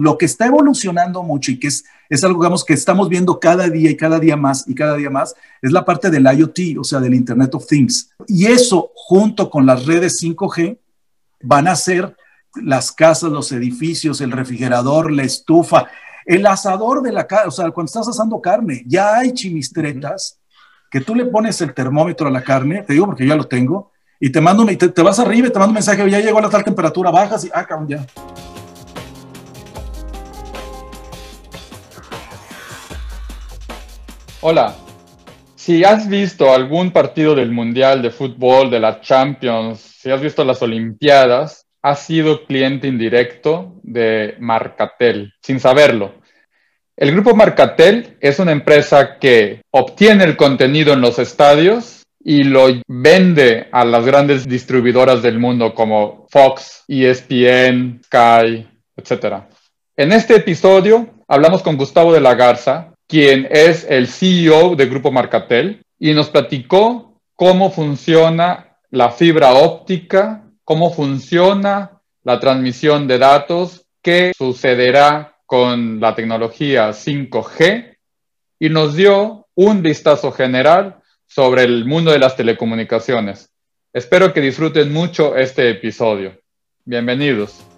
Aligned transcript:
Lo 0.00 0.18
que 0.18 0.26
está 0.26 0.46
evolucionando 0.46 1.22
mucho 1.22 1.52
y 1.52 1.58
que 1.58 1.68
es, 1.68 1.84
es 2.08 2.24
algo 2.24 2.42
digamos, 2.42 2.64
que 2.64 2.74
estamos 2.74 3.08
viendo 3.08 3.38
cada 3.38 3.68
día 3.68 3.90
y 3.90 3.96
cada 3.96 4.18
día 4.18 4.36
más 4.36 4.66
y 4.66 4.74
cada 4.74 4.96
día 4.96 5.10
más, 5.10 5.34
es 5.62 5.72
la 5.72 5.84
parte 5.84 6.10
del 6.10 6.24
IoT, 6.24 6.78
o 6.78 6.84
sea, 6.84 7.00
del 7.00 7.14
Internet 7.14 7.54
of 7.54 7.66
Things. 7.66 8.10
Y 8.26 8.46
eso, 8.46 8.90
junto 8.94 9.50
con 9.50 9.66
las 9.66 9.86
redes 9.86 10.22
5G, 10.22 10.78
van 11.42 11.68
a 11.68 11.76
ser 11.76 12.16
las 12.54 12.92
casas, 12.92 13.30
los 13.30 13.52
edificios, 13.52 14.20
el 14.20 14.32
refrigerador, 14.32 15.12
la 15.12 15.22
estufa, 15.22 15.86
el 16.26 16.46
asador 16.46 17.02
de 17.02 17.12
la 17.12 17.26
casa, 17.26 17.48
o 17.48 17.50
sea, 17.50 17.70
cuando 17.70 17.88
estás 17.88 18.08
asando 18.08 18.40
carne, 18.40 18.82
ya 18.86 19.16
hay 19.16 19.32
chimistretas 19.32 20.38
que 20.90 21.00
tú 21.00 21.14
le 21.14 21.26
pones 21.26 21.60
el 21.60 21.72
termómetro 21.72 22.26
a 22.26 22.30
la 22.30 22.42
carne, 22.42 22.82
te 22.82 22.92
digo 22.92 23.06
porque 23.06 23.26
ya 23.26 23.36
lo 23.36 23.46
tengo, 23.46 23.92
y 24.18 24.30
te 24.30 24.40
mando, 24.40 24.66
te, 24.66 24.88
te 24.88 25.02
vas 25.02 25.18
arriba 25.18 25.48
y 25.48 25.50
te 25.50 25.58
mando 25.58 25.70
un 25.70 25.74
mensaje, 25.74 26.10
ya 26.10 26.20
llegó 26.20 26.38
a 26.38 26.42
la 26.42 26.50
tal 26.50 26.64
temperatura, 26.64 27.10
bajas 27.10 27.44
y, 27.44 27.50
ah, 27.54 27.66
ya. 27.86 28.04
Hola, 34.42 34.74
si 35.54 35.84
has 35.84 36.08
visto 36.08 36.54
algún 36.54 36.92
partido 36.92 37.34
del 37.34 37.52
Mundial 37.52 38.00
de 38.00 38.08
Fútbol, 38.08 38.70
de 38.70 38.80
la 38.80 39.02
Champions, 39.02 39.80
si 39.80 40.10
has 40.10 40.22
visto 40.22 40.42
las 40.44 40.62
Olimpiadas, 40.62 41.66
has 41.82 42.06
sido 42.06 42.46
cliente 42.46 42.88
indirecto 42.88 43.74
de 43.82 44.36
Marcatel, 44.38 45.34
sin 45.42 45.60
saberlo. 45.60 46.14
El 46.96 47.12
grupo 47.12 47.36
Marcatel 47.36 48.16
es 48.18 48.38
una 48.38 48.52
empresa 48.52 49.18
que 49.18 49.60
obtiene 49.70 50.24
el 50.24 50.38
contenido 50.38 50.94
en 50.94 51.02
los 51.02 51.18
estadios 51.18 52.06
y 52.18 52.44
lo 52.44 52.68
vende 52.88 53.68
a 53.72 53.84
las 53.84 54.06
grandes 54.06 54.48
distribuidoras 54.48 55.20
del 55.20 55.38
mundo 55.38 55.74
como 55.74 56.26
Fox, 56.30 56.84
ESPN, 56.88 58.00
Sky, 58.06 58.66
etc. 58.96 59.44
En 59.98 60.12
este 60.12 60.36
episodio 60.36 61.10
hablamos 61.28 61.62
con 61.62 61.76
Gustavo 61.76 62.14
de 62.14 62.22
la 62.22 62.34
Garza, 62.34 62.89
quien 63.10 63.48
es 63.50 63.84
el 63.90 64.06
CEO 64.06 64.76
del 64.76 64.88
grupo 64.88 65.10
Marcatel, 65.10 65.82
y 65.98 66.14
nos 66.14 66.30
platicó 66.30 67.20
cómo 67.34 67.70
funciona 67.70 68.78
la 68.90 69.10
fibra 69.10 69.52
óptica, 69.54 70.44
cómo 70.64 70.92
funciona 70.92 72.00
la 72.22 72.38
transmisión 72.38 73.08
de 73.08 73.18
datos, 73.18 73.84
qué 74.00 74.32
sucederá 74.36 75.36
con 75.44 75.98
la 75.98 76.14
tecnología 76.14 76.90
5G 76.90 77.96
y 78.60 78.68
nos 78.68 78.94
dio 78.94 79.48
un 79.56 79.82
vistazo 79.82 80.30
general 80.30 81.00
sobre 81.26 81.64
el 81.64 81.84
mundo 81.86 82.12
de 82.12 82.20
las 82.20 82.36
telecomunicaciones. 82.36 83.50
Espero 83.92 84.32
que 84.32 84.40
disfruten 84.40 84.92
mucho 84.92 85.36
este 85.36 85.68
episodio. 85.70 86.38
Bienvenidos. 86.84 87.69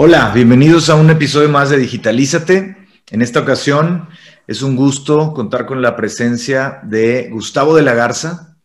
Hola, 0.00 0.30
bienvenidos 0.32 0.90
a 0.90 0.94
un 0.94 1.10
episodio 1.10 1.48
más 1.48 1.70
de 1.70 1.76
Digitalízate. 1.76 2.76
En 3.10 3.20
esta 3.20 3.40
ocasión 3.40 4.08
es 4.46 4.62
un 4.62 4.76
gusto 4.76 5.32
contar 5.34 5.66
con 5.66 5.82
la 5.82 5.96
presencia 5.96 6.78
de 6.84 7.28
Gustavo 7.32 7.74
de 7.74 7.82
la 7.82 7.94
Garza, 7.94 8.56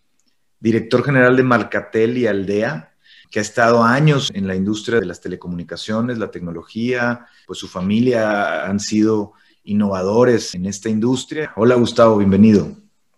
director 0.60 1.04
general 1.04 1.36
de 1.36 1.42
Marcatel 1.42 2.20
y 2.20 2.28
Aldea, 2.28 2.92
que 3.32 3.40
ha 3.40 3.42
estado 3.42 3.84
años 3.84 4.30
en 4.36 4.46
la 4.46 4.54
industria 4.54 5.00
de 5.00 5.08
las 5.08 5.22
telecomunicaciones, 5.22 6.20
la 6.20 6.30
tecnología, 6.30 7.26
pues 7.48 7.58
su 7.58 7.68
familia 7.68 8.66
han 8.66 8.80
sido 8.80 9.34
innovadores 9.64 10.54
en 10.54 10.68
esta 10.68 10.90
industria. 10.90 11.52
Hola 11.56 11.74
Gustavo, 11.74 12.16
bienvenido. 12.20 12.74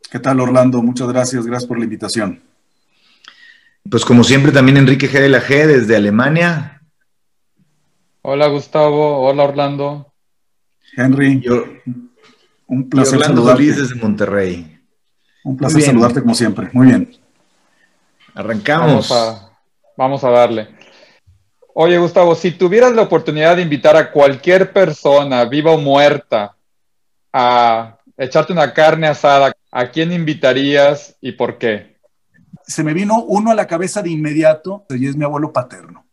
¿Qué 0.09 0.19
tal 0.19 0.39
Orlando? 0.39 0.81
Muchas 0.81 1.09
gracias, 1.09 1.45
gracias 1.45 1.67
por 1.67 1.79
la 1.79 1.83
invitación. 1.83 2.41
Pues 3.89 4.05
como 4.05 4.23
siempre 4.23 4.53
también 4.53 4.77
Enrique 4.77 5.11
G 5.11 5.19
de 5.19 5.27
la 5.27 5.41
G 5.41 5.67
desde 5.67 5.97
Alemania. 5.97 6.74
Hola 8.27 8.47
Gustavo, 8.47 9.19
hola 9.19 9.43
Orlando. 9.43 10.11
Henry, 10.97 11.39
Yo, 11.41 11.63
un 12.65 12.89
placer 12.89 13.19
saludarte. 13.19 13.63
desde 13.65 13.93
Monterrey. 13.93 14.79
Un 15.43 15.55
placer 15.55 15.83
saludarte 15.83 16.21
como 16.21 16.33
siempre. 16.33 16.71
Muy 16.73 16.87
bien. 16.87 17.15
Arrancamos. 18.33 19.13
Vamos 19.95 20.23
a, 20.23 20.29
darle. 20.31 20.69
Oye, 21.75 21.99
Gustavo, 21.99 22.33
si 22.33 22.49
tuvieras 22.49 22.93
la 22.93 23.03
oportunidad 23.03 23.57
de 23.57 23.61
invitar 23.61 23.95
a 23.95 24.11
cualquier 24.11 24.73
persona, 24.73 25.45
viva 25.45 25.69
o 25.69 25.77
muerta, 25.77 26.57
a 27.31 27.99
echarte 28.17 28.53
una 28.53 28.73
carne 28.73 29.05
asada, 29.05 29.53
¿a 29.71 29.91
quién 29.91 30.11
invitarías 30.11 31.15
y 31.21 31.33
por 31.33 31.59
qué? 31.59 31.99
Se 32.63 32.83
me 32.83 32.95
vino 32.95 33.21
uno 33.21 33.51
a 33.51 33.55
la 33.55 33.67
cabeza 33.67 34.01
de 34.01 34.09
inmediato, 34.09 34.87
y 34.89 35.05
es 35.05 35.15
mi 35.15 35.25
abuelo 35.25 35.53
paterno. 35.53 36.04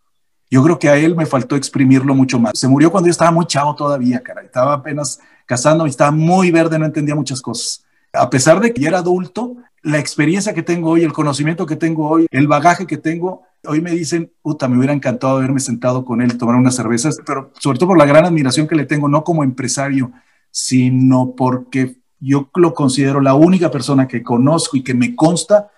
Yo 0.53 0.63
creo 0.63 0.79
que 0.79 0.91
a 0.91 0.99
él 0.99 1.17
me 1.17 1.25
faltó 1.25 1.57
exprimirlo 1.57 2.15
mucho 2.15 2.39
más. 2.39 2.59
Se 2.59 2.69
murió 2.69 2.91
cuando 2.91 3.07
yo 3.07 3.13
estaba 3.13 3.31
muy 3.31 3.47
chavo 3.47 3.75
todavía, 3.75 4.23
cara. 4.23 4.43
Estaba 4.43 4.75
apenas 4.75 5.19
casando 5.47 5.87
estaba 5.87 6.11
muy 6.11 6.51
verde, 6.51 6.79
no 6.79 6.85
entendía 6.85 7.15
muchas 7.15 7.41
cosas. 7.41 7.87
A 8.13 8.29
pesar 8.29 8.61
de 8.61 8.75
que 8.75 8.83
ya 8.83 8.89
era 8.89 8.99
adulto, 8.99 9.57
la 9.81 9.99
experiencia 9.99 10.53
que 10.53 10.63
tengo 10.63 10.91
hoy, 10.91 11.05
el 11.05 11.15
conocimiento 11.15 11.65
que 11.65 11.77
tengo 11.77 12.07
hoy, 12.07 12.27
el 12.31 12.49
bagaje 12.49 12.87
que 12.87 12.99
tengo, 12.99 13.45
hoy 13.67 13.81
me 13.81 13.93
dicen, 13.93 14.31
puta, 14.43 14.69
me 14.69 14.77
hubiera 14.77 14.93
encantado 14.93 15.39
haberme 15.39 15.59
sentado 15.59 16.05
con 16.05 16.21
él 16.21 16.37
tomar 16.37 16.57
unas 16.57 16.77
cervezas, 16.77 17.17
pero 17.25 17.51
sobre 17.59 17.79
todo 17.79 17.89
por 17.89 17.99
la 17.99 18.05
gran 18.05 18.27
admiración 18.27 18.69
que 18.69 18.75
le 18.75 18.85
tengo, 18.85 19.09
no 19.09 19.25
como 19.25 19.45
empresario, 19.45 20.13
sino 20.51 21.33
porque 21.35 21.97
yo 22.21 22.51
lo 22.57 22.75
considero 22.75 23.23
la 23.23 23.33
única 23.33 23.71
persona 23.71 24.07
que 24.07 24.23
conozco 24.23 24.77
y 24.77 24.85
que 24.85 24.93
me 24.93 25.17
consta 25.17 25.71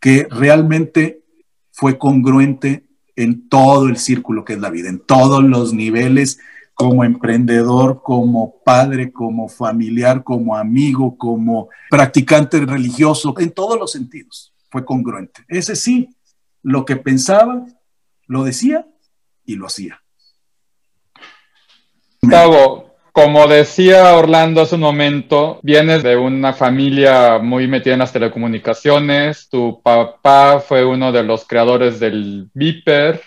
que 0.00 0.26
realmente 0.28 1.22
fue 1.70 1.98
congruente 1.98 2.86
en 3.16 3.48
todo 3.48 3.88
el 3.88 3.96
círculo 3.96 4.44
que 4.44 4.52
es 4.52 4.60
la 4.60 4.70
vida, 4.70 4.88
en 4.88 5.00
todos 5.00 5.42
los 5.42 5.72
niveles, 5.72 6.38
como 6.74 7.04
emprendedor, 7.04 8.02
como 8.02 8.62
padre, 8.62 9.10
como 9.10 9.48
familiar, 9.48 10.22
como 10.22 10.54
amigo, 10.54 11.16
como 11.16 11.70
practicante 11.88 12.60
religioso, 12.60 13.34
en 13.38 13.50
todos 13.50 13.78
los 13.78 13.92
sentidos. 13.92 14.52
Fue 14.70 14.84
congruente. 14.84 15.42
Ese 15.48 15.74
sí, 15.74 16.14
lo 16.62 16.84
que 16.84 16.96
pensaba, 16.96 17.64
lo 18.26 18.44
decía 18.44 18.86
y 19.46 19.56
lo 19.56 19.66
hacía. 19.66 20.02
Como 23.16 23.46
decía 23.46 24.14
Orlando 24.14 24.60
hace 24.60 24.74
un 24.74 24.82
momento, 24.82 25.58
vienes 25.62 26.02
de 26.02 26.18
una 26.18 26.52
familia 26.52 27.38
muy 27.38 27.66
metida 27.66 27.94
en 27.94 28.00
las 28.00 28.12
telecomunicaciones. 28.12 29.48
Tu 29.48 29.80
papá 29.82 30.60
fue 30.60 30.84
uno 30.84 31.10
de 31.12 31.22
los 31.22 31.46
creadores 31.46 31.98
del 31.98 32.50
Viper, 32.52 33.22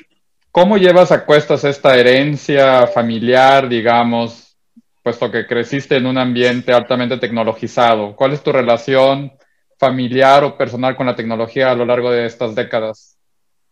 ¿Cómo 0.51 0.77
llevas 0.77 1.11
a 1.11 1.25
cuestas 1.25 1.63
esta 1.63 1.97
herencia 1.97 2.85
familiar, 2.85 3.67
digamos, 3.67 4.55
puesto 5.01 5.31
que 5.31 5.47
creciste 5.47 5.95
en 5.95 6.05
un 6.05 6.19
ambiente 6.19 6.71
altamente 6.71 7.17
tecnologizado? 7.17 8.15
¿Cuál 8.15 8.33
es 8.33 8.43
tu 8.43 8.51
relación 8.51 9.31
familiar 9.79 10.43
o 10.43 10.55
personal 10.55 10.95
con 10.95 11.07
la 11.07 11.15
tecnología 11.15 11.71
a 11.71 11.75
lo 11.75 11.85
largo 11.85 12.11
de 12.11 12.27
estas 12.27 12.53
décadas? 12.53 13.17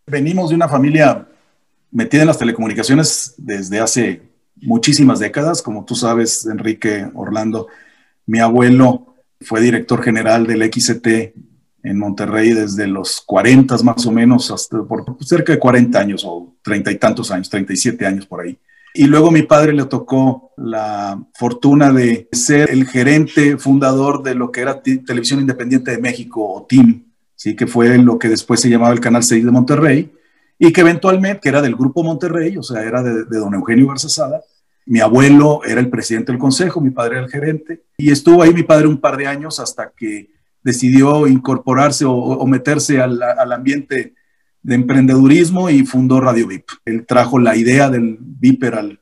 Venimos 0.08 0.50
de 0.50 0.56
una 0.56 0.68
familia 0.68 1.28
metida 1.92 2.22
en 2.22 2.28
las 2.28 2.40
telecomunicaciones 2.40 3.36
desde 3.38 3.80
hace 3.80 4.37
muchísimas 4.62 5.20
décadas. 5.20 5.62
Como 5.62 5.86
tú 5.86 5.96
sabes, 5.96 6.46
Enrique 6.46 7.10
Orlando, 7.14 7.68
mi 8.26 8.40
abuelo 8.40 9.16
fue 9.42 9.62
director 9.62 10.04
general 10.04 10.48
del 10.48 10.64
XT 10.72 11.08
en 11.84 12.00
Monterrey 12.00 12.54
desde 12.54 12.88
los 12.88 13.22
40 13.22 13.78
más 13.84 14.06
o 14.06 14.12
menos, 14.12 14.52
hasta 14.52 14.84
por 14.84 15.18
cerca 15.22 15.54
de 15.54 15.60
40 15.60 16.00
años 16.00 16.24
o 16.26 16.56
treinta 16.62 16.92
y 16.92 16.98
tantos 16.98 17.32
años, 17.32 17.50
37 17.50 18.06
años 18.06 18.26
por 18.26 18.42
ahí. 18.42 18.58
Y 18.94 19.06
luego 19.06 19.32
mi 19.32 19.44
padre 19.44 19.74
le 19.74 19.86
tocó 19.86 20.52
la 20.58 21.22
fortuna 21.34 21.92
de 21.92 22.28
ser 22.32 22.72
el 22.72 22.88
gerente 22.88 23.58
fundador 23.58 24.24
de 24.24 24.34
lo 24.34 24.52
que 24.52 24.62
era 24.62 24.82
Televisión 24.82 25.40
Independiente 25.40 25.92
de 25.92 26.00
México 26.00 26.54
o 26.54 26.66
TIM, 26.66 27.06
¿sí? 27.36 27.56
que 27.56 27.68
fue 27.68 27.98
lo 28.00 28.18
que 28.18 28.28
después 28.28 28.60
se 28.60 28.70
llamaba 28.70 28.94
el 28.94 29.00
Canal 29.00 29.24
6 29.24 29.46
de 29.46 29.52
Monterrey, 29.52 30.12
y 30.60 30.74
que 30.74 30.82
eventualmente, 30.82 31.42
que 31.42 31.50
era 31.50 31.62
del 31.62 31.76
Grupo 31.76 32.04
Monterrey, 32.04 32.58
o 32.58 32.64
sea, 32.64 32.82
era 32.82 33.04
de, 33.04 33.26
de 33.26 33.38
don 33.38 33.54
Eugenio 33.54 33.88
Garzazada, 33.88 34.42
mi 34.88 35.02
abuelo 35.02 35.62
era 35.66 35.82
el 35.82 35.90
presidente 35.90 36.32
del 36.32 36.40
consejo, 36.40 36.80
mi 36.80 36.92
padre 36.92 37.18
era 37.18 37.26
el 37.26 37.32
gerente, 37.32 37.84
y 37.98 38.10
estuvo 38.10 38.42
ahí 38.42 38.54
mi 38.54 38.64
padre 38.64 38.88
un 38.88 39.00
par 39.00 39.18
de 39.18 39.28
años 39.28 39.60
hasta 39.60 39.92
que 39.92 40.32
decidió 40.64 41.28
incorporarse 41.28 42.06
o, 42.08 42.46
meterse 42.46 43.02
al, 43.02 43.22
ambiente 43.52 44.16
de 44.64 44.76
emprendedurismo 44.76 45.70
y 45.70 45.86
fundó 45.86 46.20
Radio 46.20 46.48
VIP. 46.48 46.70
Él 46.86 47.06
trajo 47.06 47.38
la 47.38 47.56
idea 47.56 47.90
del 47.90 48.18
Viper 48.20 48.76
al, 48.76 49.00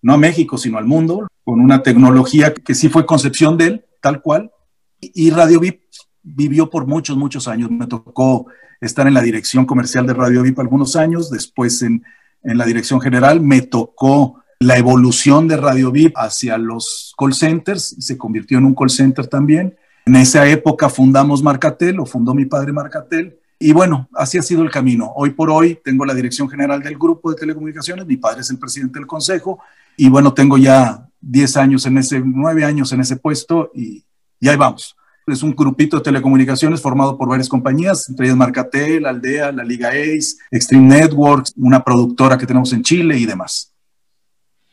no 0.00 0.14
a 0.14 0.18
México, 0.18 0.58
sino 0.58 0.78
al 0.78 0.86
mundo, 0.86 1.28
con 1.44 1.60
una 1.60 1.82
tecnología 1.82 2.52
que 2.54 2.74
sí 2.74 2.88
fue 2.88 3.06
concepción 3.06 3.56
de 3.56 3.66
él, 3.66 3.84
tal 4.00 4.22
cual. 4.22 4.52
Y 5.00 5.30
Radio 5.30 5.60
VIP 5.60 5.82
vivió 6.22 6.70
por 6.70 6.86
muchos, 6.86 7.16
muchos 7.16 7.48
años. 7.48 7.70
Me 7.70 7.86
tocó 7.86 8.46
estar 8.80 9.06
en 9.06 9.14
la 9.14 9.22
dirección 9.22 9.66
comercial 9.66 10.06
de 10.06 10.14
Radio 10.14 10.42
VIP 10.42 10.60
algunos 10.60 10.96
años, 10.96 11.30
después 11.30 11.82
en, 11.82 12.04
en 12.42 12.58
la 12.58 12.64
dirección 12.64 13.00
general. 13.00 13.40
Me 13.40 13.62
tocó 13.62 14.41
la 14.62 14.78
evolución 14.78 15.48
de 15.48 15.56
Radio 15.56 15.90
VIP 15.90 16.16
hacia 16.16 16.56
los 16.58 17.14
call 17.18 17.34
centers, 17.34 17.96
se 17.98 18.16
convirtió 18.16 18.58
en 18.58 18.66
un 18.66 18.74
call 18.74 18.90
center 18.90 19.26
también. 19.26 19.76
En 20.06 20.16
esa 20.16 20.46
época 20.48 20.88
fundamos 20.88 21.42
Marcatel, 21.42 22.00
o 22.00 22.06
fundó 22.06 22.34
mi 22.34 22.44
padre 22.44 22.72
Marcatel, 22.72 23.38
Y 23.58 23.72
bueno, 23.72 24.08
así 24.14 24.38
ha 24.38 24.42
sido 24.42 24.62
el 24.62 24.70
camino. 24.70 25.12
Hoy 25.14 25.30
por 25.30 25.48
hoy 25.50 25.78
tengo 25.84 26.04
la 26.04 26.14
dirección 26.14 26.48
general 26.48 26.82
del 26.82 26.98
grupo 26.98 27.30
de 27.30 27.36
telecomunicaciones, 27.36 28.06
mi 28.06 28.16
padre 28.16 28.40
es 28.40 28.50
el 28.50 28.58
presidente 28.58 28.98
del 28.98 29.06
consejo 29.06 29.60
y 29.96 30.08
bueno, 30.08 30.34
tengo 30.34 30.58
ya 30.58 31.08
10 31.20 31.56
años 31.58 31.86
en 31.86 31.98
ese, 31.98 32.20
9 32.24 32.64
años 32.64 32.92
en 32.92 33.00
ese 33.00 33.16
puesto 33.16 33.70
y, 33.74 34.04
y 34.40 34.48
ahí 34.48 34.56
vamos. 34.56 34.96
Es 35.26 35.44
un 35.44 35.54
grupito 35.54 35.98
de 35.98 36.02
telecomunicaciones 36.02 36.80
formado 36.80 37.16
por 37.16 37.28
varias 37.28 37.48
compañías, 37.48 38.08
entre 38.08 38.26
ellas 38.26 38.36
Marcatel, 38.36 39.06
Aldea, 39.06 39.52
la 39.52 39.62
Liga 39.62 39.90
Ace, 39.90 40.36
Extreme 40.50 40.88
Networks, 40.88 41.52
una 41.56 41.84
productora 41.84 42.36
que 42.36 42.46
tenemos 42.46 42.72
en 42.72 42.82
Chile 42.82 43.16
y 43.16 43.26
demás. 43.26 43.71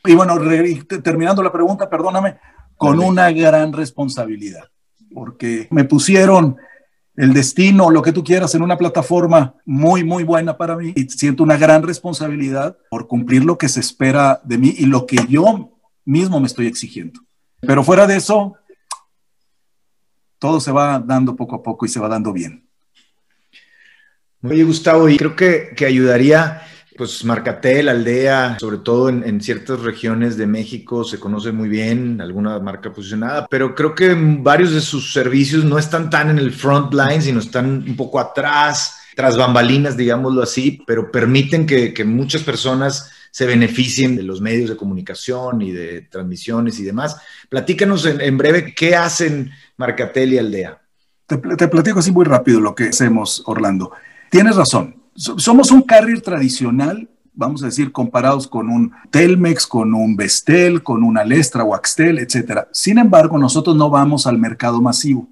Y 0.05 0.15
bueno, 0.15 0.37
terminando 1.03 1.43
la 1.43 1.51
pregunta, 1.51 1.89
perdóname, 1.89 2.37
con 2.77 2.99
una 2.99 3.31
gran 3.31 3.73
responsabilidad, 3.73 4.69
porque 5.13 5.67
me 5.71 5.83
pusieron 5.83 6.57
el 7.15 7.33
destino, 7.33 7.91
lo 7.91 8.01
que 8.01 8.13
tú 8.13 8.23
quieras, 8.23 8.55
en 8.55 8.61
una 8.61 8.77
plataforma 8.77 9.55
muy, 9.65 10.05
muy 10.05 10.23
buena 10.23 10.55
para 10.55 10.77
mí 10.77 10.93
y 10.95 11.03
siento 11.09 11.43
una 11.43 11.57
gran 11.57 11.83
responsabilidad 11.83 12.77
por 12.89 13.07
cumplir 13.07 13.43
lo 13.43 13.57
que 13.57 13.67
se 13.67 13.81
espera 13.81 14.39
de 14.45 14.57
mí 14.57 14.73
y 14.77 14.85
lo 14.85 15.05
que 15.05 15.17
yo 15.27 15.77
mismo 16.05 16.39
me 16.39 16.47
estoy 16.47 16.67
exigiendo. 16.67 17.19
Pero 17.59 17.83
fuera 17.83 18.07
de 18.07 18.15
eso, 18.15 18.55
todo 20.39 20.61
se 20.61 20.71
va 20.71 20.99
dando 20.99 21.35
poco 21.35 21.57
a 21.57 21.61
poco 21.61 21.85
y 21.85 21.89
se 21.89 21.99
va 21.99 22.07
dando 22.07 22.31
bien. 22.31 22.65
Oye, 24.41 24.63
Gustavo, 24.63 25.09
y 25.09 25.17
creo 25.17 25.35
que, 25.35 25.73
que 25.75 25.85
ayudaría 25.85 26.61
pues 26.99 27.23
Marcatel, 27.23 27.87
Aldea, 27.87 28.57
sobre 28.59 28.79
todo 28.79 29.07
en, 29.07 29.39
ciertas 29.39 29.79
regiones 29.79 30.35
de 30.35 30.45
México 30.45 31.05
se 31.05 31.17
conoce 31.17 31.53
muy 31.53 31.69
bien 31.69 32.19
alguna 32.19 32.59
marca 32.59 32.91
posicionada, 32.91 33.47
pero 33.49 33.73
creo 33.73 33.95
que 33.95 34.13
varios 34.13 34.73
de 34.73 34.81
sus 34.81 35.13
servicios 35.13 35.63
no 35.63 35.79
están 35.79 36.09
tan 36.09 36.29
en 36.29 36.37
el 36.37 36.51
front 36.51 36.93
line, 36.93 37.21
sino 37.21 37.39
están 37.39 37.85
un 37.87 37.95
poco 37.95 38.19
atrás, 38.19 38.97
tras 39.15 39.37
bambalinas, 39.37 39.95
digámoslo 39.95 40.43
así, 40.43 40.83
pero 40.85 41.09
permiten 41.09 41.65
que, 41.65 42.03
muchas 42.03 42.43
personas 42.43 43.09
se 43.31 43.45
beneficien 43.45 44.17
de 44.17 44.23
los 44.23 44.41
medios 44.41 44.69
de 44.69 44.75
comunicación 44.75 45.61
y 45.61 45.71
de 45.71 46.01
transmisiones 46.01 46.81
y 46.81 46.83
demás. 46.83 47.15
Platícanos 47.47 48.05
en, 48.05 48.37
breve 48.37 48.73
qué 48.75 48.97
hacen 48.97 49.51
Marcatel 49.77 50.33
y 50.33 50.37
Aldea. 50.37 50.81
Te, 51.25 51.37
te 51.37 51.69
platico 51.69 51.99
así 51.99 52.11
muy 52.11 52.25
rápido 52.25 52.59
lo 52.59 52.75
que 52.75 52.89
hacemos, 52.89 53.41
Orlando. 53.45 53.93
Tienes 54.29 54.57
razón 54.57 54.98
somos 55.19 55.71
un 55.71 55.81
carrier 55.81 56.21
tradicional, 56.21 57.09
vamos 57.33 57.61
a 57.61 57.65
decir, 57.65 57.91
comparados 57.91 58.47
con 58.47 58.69
un 58.69 58.93
Telmex, 59.11 59.67
con 59.67 59.93
un 59.93 60.15
Vestel, 60.15 60.81
con 60.81 61.03
un 61.03 61.17
Alestra 61.17 61.63
o 61.63 61.75
Axtel, 61.75 62.19
etcétera. 62.19 62.69
Sin 62.71 62.97
embargo, 62.97 63.37
nosotros 63.37 63.75
no 63.75 63.89
vamos 63.89 64.27
al 64.27 64.37
mercado 64.37 64.81
masivo, 64.81 65.27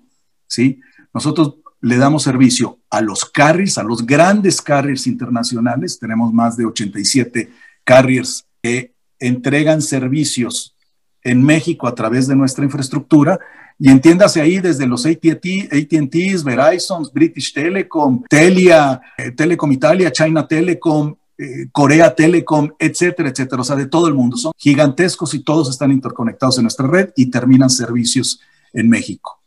¿sí? 0.45 0.81
Nosotros 1.13 1.55
le 1.79 1.97
damos 1.97 2.23
servicio 2.23 2.79
a 2.89 3.01
los 3.01 3.23
carriers, 3.23 3.77
a 3.77 3.83
los 3.83 4.05
grandes 4.05 4.61
carriers 4.61 5.07
internacionales. 5.07 5.99
Tenemos 5.99 6.33
más 6.33 6.57
de 6.57 6.65
87 6.65 7.49
carriers 7.83 8.45
que 8.61 8.93
entregan 9.19 9.81
servicios 9.81 10.75
en 11.23 11.43
México 11.43 11.87
a 11.87 11.95
través 11.95 12.27
de 12.27 12.35
nuestra 12.35 12.65
infraestructura 12.65 13.39
y 13.79 13.91
entiéndase 13.91 14.41
ahí 14.41 14.59
desde 14.59 14.87
los 14.87 15.05
AT&T, 15.05 15.69
AT&T, 15.71 16.35
Verizon, 16.43 17.07
British 17.13 17.53
Telecom, 17.53 18.23
Telia, 18.27 18.99
eh, 19.17 19.31
Telecom 19.31 19.71
Italia, 19.71 20.11
China 20.11 20.47
Telecom, 20.47 21.15
eh, 21.37 21.67
Corea 21.71 22.13
Telecom, 22.13 22.71
etcétera, 22.79 23.29
etcétera. 23.29 23.61
O 23.61 23.65
sea, 23.65 23.75
de 23.75 23.85
todo 23.85 24.07
el 24.07 24.15
mundo. 24.15 24.35
Son 24.37 24.51
gigantescos 24.57 25.33
y 25.35 25.43
todos 25.43 25.69
están 25.69 25.91
interconectados 25.91 26.57
en 26.57 26.63
nuestra 26.63 26.87
red 26.87 27.09
y 27.15 27.27
terminan 27.27 27.69
servicios 27.69 28.39
en 28.73 28.89
México. 28.89 29.39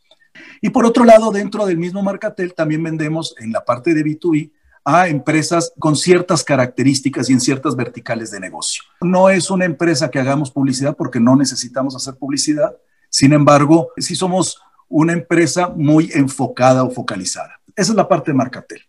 Y 0.61 0.69
por 0.69 0.85
otro 0.85 1.03
lado, 1.03 1.31
dentro 1.31 1.65
del 1.65 1.77
mismo 1.77 2.01
Marcatel 2.01 2.53
también 2.53 2.83
vendemos 2.83 3.35
en 3.39 3.51
la 3.51 3.65
parte 3.65 3.93
de 3.93 4.05
B2B 4.05 4.51
a 4.85 5.07
empresas 5.09 5.73
con 5.77 5.95
ciertas 5.95 6.43
características 6.43 7.29
y 7.29 7.33
en 7.33 7.41
ciertas 7.41 7.75
verticales 7.75 8.31
de 8.31 8.39
negocio. 8.39 8.83
No 9.01 9.29
es 9.29 9.51
una 9.51 9.65
empresa 9.65 10.09
que 10.09 10.19
hagamos 10.19 10.51
publicidad 10.51 10.95
porque 10.95 11.19
no 11.19 11.35
necesitamos 11.35 11.95
hacer 11.95 12.15
publicidad, 12.15 12.75
sin 13.11 13.33
embargo, 13.33 13.91
sí 13.97 14.15
somos 14.15 14.57
una 14.87 15.11
empresa 15.11 15.67
muy 15.67 16.09
enfocada 16.13 16.83
o 16.85 16.91
focalizada. 16.91 17.59
Esa 17.75 17.91
es 17.91 17.95
la 17.95 18.07
parte 18.07 18.31
de 18.31 18.37
Marcatel, 18.37 18.81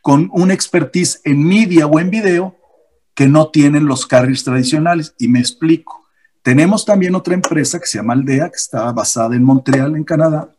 con 0.00 0.30
un 0.32 0.50
expertise 0.50 1.20
en 1.24 1.46
media 1.46 1.86
o 1.86 2.00
en 2.00 2.08
video 2.08 2.56
que 3.14 3.28
no 3.28 3.48
tienen 3.48 3.84
los 3.84 4.06
carriers 4.06 4.44
tradicionales. 4.44 5.14
Y 5.18 5.28
me 5.28 5.40
explico. 5.40 6.06
Tenemos 6.42 6.86
también 6.86 7.14
otra 7.14 7.34
empresa 7.34 7.78
que 7.78 7.86
se 7.86 7.98
llama 7.98 8.14
Aldea, 8.14 8.48
que 8.48 8.56
está 8.56 8.90
basada 8.92 9.36
en 9.36 9.44
Montreal, 9.44 9.94
en 9.94 10.04
Canadá. 10.04 10.50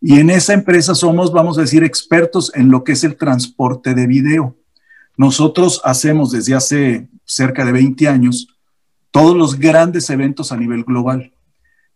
Y 0.00 0.20
en 0.20 0.30
esa 0.30 0.54
empresa 0.54 0.94
somos, 0.94 1.32
vamos 1.32 1.58
a 1.58 1.62
decir, 1.62 1.82
expertos 1.82 2.52
en 2.54 2.70
lo 2.70 2.84
que 2.84 2.92
es 2.92 3.02
el 3.02 3.16
transporte 3.16 3.92
de 3.92 4.06
video. 4.06 4.56
Nosotros 5.16 5.80
hacemos 5.84 6.30
desde 6.30 6.54
hace 6.54 7.08
cerca 7.24 7.64
de 7.64 7.72
20 7.72 8.06
años 8.06 8.46
todos 9.10 9.36
los 9.36 9.58
grandes 9.58 10.08
eventos 10.10 10.52
a 10.52 10.56
nivel 10.56 10.84
global 10.84 11.32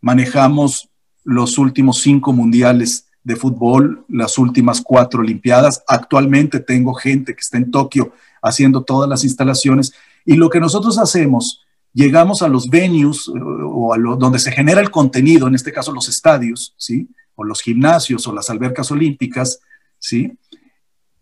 manejamos 0.05 0.91
los 1.25 1.57
últimos 1.57 2.03
cinco 2.03 2.35
mundiales 2.35 3.07
de 3.23 3.37
fútbol, 3.37 4.05
las 4.07 4.37
últimas 4.37 4.83
cuatro 4.83 5.21
Olimpiadas. 5.21 5.83
Actualmente 5.89 6.61
tengo 6.61 6.93
gente 6.93 7.35
que 7.35 7.41
está 7.41 7.57
en 7.57 7.71
Tokio 7.71 8.13
haciendo 8.43 8.83
todas 8.83 9.09
las 9.09 9.25
instalaciones 9.25 9.95
y 10.27 10.35
lo 10.35 10.51
que 10.51 10.61
nosotros 10.61 10.99
hacemos, 10.99 11.63
llegamos 11.95 12.43
a 12.43 12.49
los 12.49 12.69
venues 12.69 13.29
eh, 13.29 13.41
o 13.41 13.95
a 13.95 13.99
donde 13.99 14.39
se 14.39 14.53
genera 14.53 14.83
el 14.83 14.91
contenido, 14.91 15.49
en 15.49 15.55
este 15.55 15.73
caso 15.73 15.91
los 15.91 16.07
estadios, 16.11 16.75
¿sí? 16.77 17.09
O 17.35 17.43
los 17.43 17.63
gimnasios 17.63 18.27
o 18.27 18.35
las 18.35 18.51
albercas 18.51 18.91
olímpicas, 18.91 19.61
¿sí? 19.99 20.37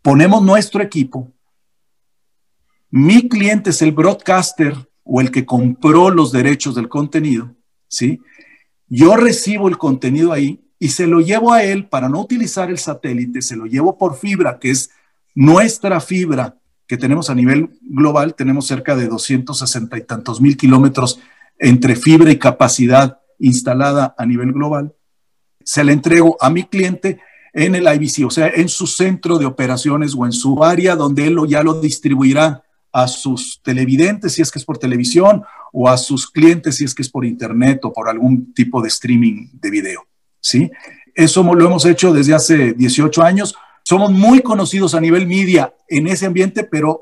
Ponemos 0.03 0.43
nuestro 0.43 0.83
equipo. 0.83 1.31
Mi 2.91 3.29
cliente 3.29 3.71
es 3.71 3.81
el 3.81 3.93
broadcaster 3.93 4.75
o 5.05 5.21
el 5.21 5.31
que 5.31 5.47
compró 5.47 6.11
los 6.11 6.33
derechos 6.33 6.75
del 6.75 6.89
contenido, 6.89 7.55
¿sí? 7.87 8.21
Yo 8.95 9.17
recibo 9.17 9.69
el 9.69 9.79
contenido 9.79 10.35
ahí 10.35 10.61
y 10.79 10.89
se 10.89 11.07
lo 11.07 11.21
llevo 11.21 11.55
a 11.55 11.65
él 11.65 11.87
para 11.87 12.11
no 12.11 12.21
utilizar 12.21 12.69
el 12.69 12.77
satélite, 12.77 13.41
se 13.41 13.57
lo 13.57 13.65
llevo 13.65 13.97
por 13.97 14.19
fibra, 14.19 14.59
que 14.59 14.71
es 14.71 14.91
nuestra 15.35 15.99
fibra 15.99 16.59
que 16.87 16.99
tenemos 16.99 17.31
a 17.31 17.35
nivel 17.35 17.71
global. 17.81 18.35
Tenemos 18.35 18.67
cerca 18.67 18.95
de 18.95 19.09
260 19.09 19.97
y 19.97 20.03
tantos 20.03 20.43
mil 20.43 20.59
kilómetros 20.59 21.21
entre 21.59 21.97
fibra 21.97 22.31
y 22.31 22.39
capacidad 22.39 23.19
instalada 23.39 24.15
a 24.19 24.27
nivel 24.27 24.53
global. 24.53 24.95
Se 25.65 25.85
le 25.85 25.95
entrego 25.95 26.37
a 26.39 26.51
mi 26.51 26.65
cliente 26.65 27.19
en 27.55 27.75
el 27.75 27.87
IBC, 27.87 28.27
o 28.27 28.31
sea, 28.31 28.49
en 28.49 28.69
su 28.69 28.87
centro 28.87 29.39
de 29.39 29.47
operaciones 29.47 30.15
o 30.15 30.27
en 30.27 30.33
su 30.33 30.63
área 30.63 30.97
donde 30.97 31.29
él 31.29 31.39
ya 31.49 31.63
lo 31.63 31.81
distribuirá 31.81 32.63
a 32.93 33.09
sus 33.09 33.61
televidentes, 33.63 34.35
si 34.35 34.43
es 34.43 34.51
que 34.51 34.59
es 34.59 34.65
por 34.65 34.79
televisión, 34.79 35.43
o 35.73 35.89
a 35.89 35.97
sus 35.97 36.31
clientes, 36.31 36.77
si 36.77 36.85
es 36.85 36.95
que 36.95 37.03
es 37.03 37.09
por 37.09 37.25
internet 37.25 37.81
o 37.85 37.93
por 37.93 38.09
algún 38.09 38.53
tipo 38.53 38.83
de 38.83 38.89
streaming 38.89 39.49
de 39.53 39.71
video. 39.71 40.07
¿sí? 40.41 40.71
Eso 41.15 41.43
lo 41.43 41.67
hemos 41.67 41.87
hecho 41.87 42.13
desde 42.13 42.35
hace 42.35 42.73
18 42.75 43.23
años. 43.23 43.55
Somos 43.83 44.13
muy 44.13 44.41
conocidos 44.41 44.95
a 44.95 45.01
nivel 45.01 45.27
media 45.27 45.75
en 45.89 46.07
ese 46.07 46.27
ambiente, 46.27 46.65
pero 46.65 47.01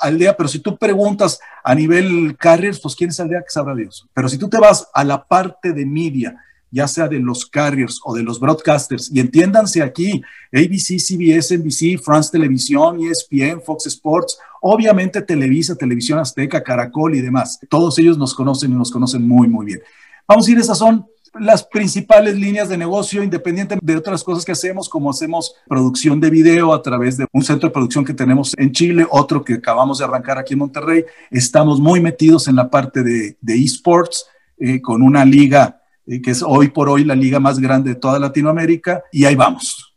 aldea, 0.00 0.36
pero 0.36 0.48
si 0.48 0.58
tú 0.58 0.76
preguntas 0.76 1.40
a 1.64 1.74
nivel 1.74 2.36
carriers, 2.38 2.80
pues 2.80 2.94
quién 2.94 3.10
es 3.10 3.20
aldea 3.20 3.42
que 3.42 3.50
sabrá 3.50 3.74
Dios. 3.74 4.06
Pero 4.14 4.28
si 4.28 4.38
tú 4.38 4.48
te 4.48 4.58
vas 4.58 4.88
a 4.92 5.04
la 5.04 5.26
parte 5.26 5.72
de 5.72 5.86
media, 5.86 6.36
ya 6.70 6.88
sea 6.88 7.08
de 7.08 7.18
los 7.18 7.46
carriers 7.46 8.00
o 8.04 8.14
de 8.14 8.22
los 8.22 8.40
broadcasters, 8.40 9.10
y 9.12 9.20
entiéndanse 9.20 9.82
aquí, 9.82 10.22
ABC, 10.52 10.98
CBS, 10.98 11.58
NBC, 11.58 12.02
France 12.02 12.30
Televisión, 12.30 12.98
ESPN, 13.00 13.60
Fox 13.62 13.86
Sports, 13.86 14.38
obviamente 14.62 15.20
Televisa, 15.22 15.74
Televisión 15.74 16.18
Azteca, 16.18 16.62
Caracol 16.62 17.14
y 17.14 17.20
demás. 17.20 17.58
Todos 17.68 17.98
ellos 17.98 18.16
nos 18.16 18.34
conocen 18.34 18.72
y 18.72 18.74
nos 18.74 18.90
conocen 18.90 19.26
muy, 19.26 19.48
muy 19.48 19.66
bien. 19.66 19.82
Vamos 20.26 20.46
a 20.46 20.50
ir, 20.52 20.58
esas 20.58 20.78
son 20.78 21.04
las 21.34 21.64
principales 21.64 22.36
líneas 22.36 22.68
de 22.68 22.76
negocio, 22.78 23.22
independientemente 23.22 23.92
de 23.92 23.98
otras 23.98 24.22
cosas 24.22 24.44
que 24.44 24.52
hacemos, 24.52 24.88
como 24.88 25.10
hacemos 25.10 25.54
producción 25.66 26.20
de 26.20 26.30
video 26.30 26.72
a 26.72 26.82
través 26.82 27.16
de 27.16 27.26
un 27.32 27.42
centro 27.42 27.68
de 27.68 27.72
producción 27.72 28.04
que 28.04 28.14
tenemos 28.14 28.54
en 28.56 28.70
Chile, 28.70 29.06
otro 29.10 29.44
que 29.44 29.54
acabamos 29.54 29.98
de 29.98 30.04
arrancar 30.04 30.38
aquí 30.38 30.52
en 30.52 30.60
Monterrey. 30.60 31.04
Estamos 31.30 31.80
muy 31.80 32.00
metidos 32.00 32.46
en 32.48 32.56
la 32.56 32.70
parte 32.70 33.02
de, 33.02 33.36
esports, 33.46 34.26
eh, 34.58 34.80
con 34.80 35.02
una 35.02 35.24
liga 35.24 35.80
que 36.06 36.30
es 36.30 36.42
hoy 36.42 36.68
por 36.68 36.88
hoy 36.88 37.04
la 37.04 37.14
liga 37.14 37.40
más 37.40 37.58
grande 37.58 37.90
de 37.90 37.96
toda 37.96 38.18
Latinoamérica, 38.18 39.02
y 39.10 39.24
ahí 39.24 39.34
vamos. 39.34 39.94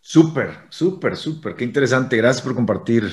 Súper, 0.00 0.50
súper, 0.70 1.16
súper, 1.16 1.54
qué 1.54 1.64
interesante. 1.64 2.16
Gracias 2.16 2.42
por 2.42 2.54
compartir. 2.54 3.12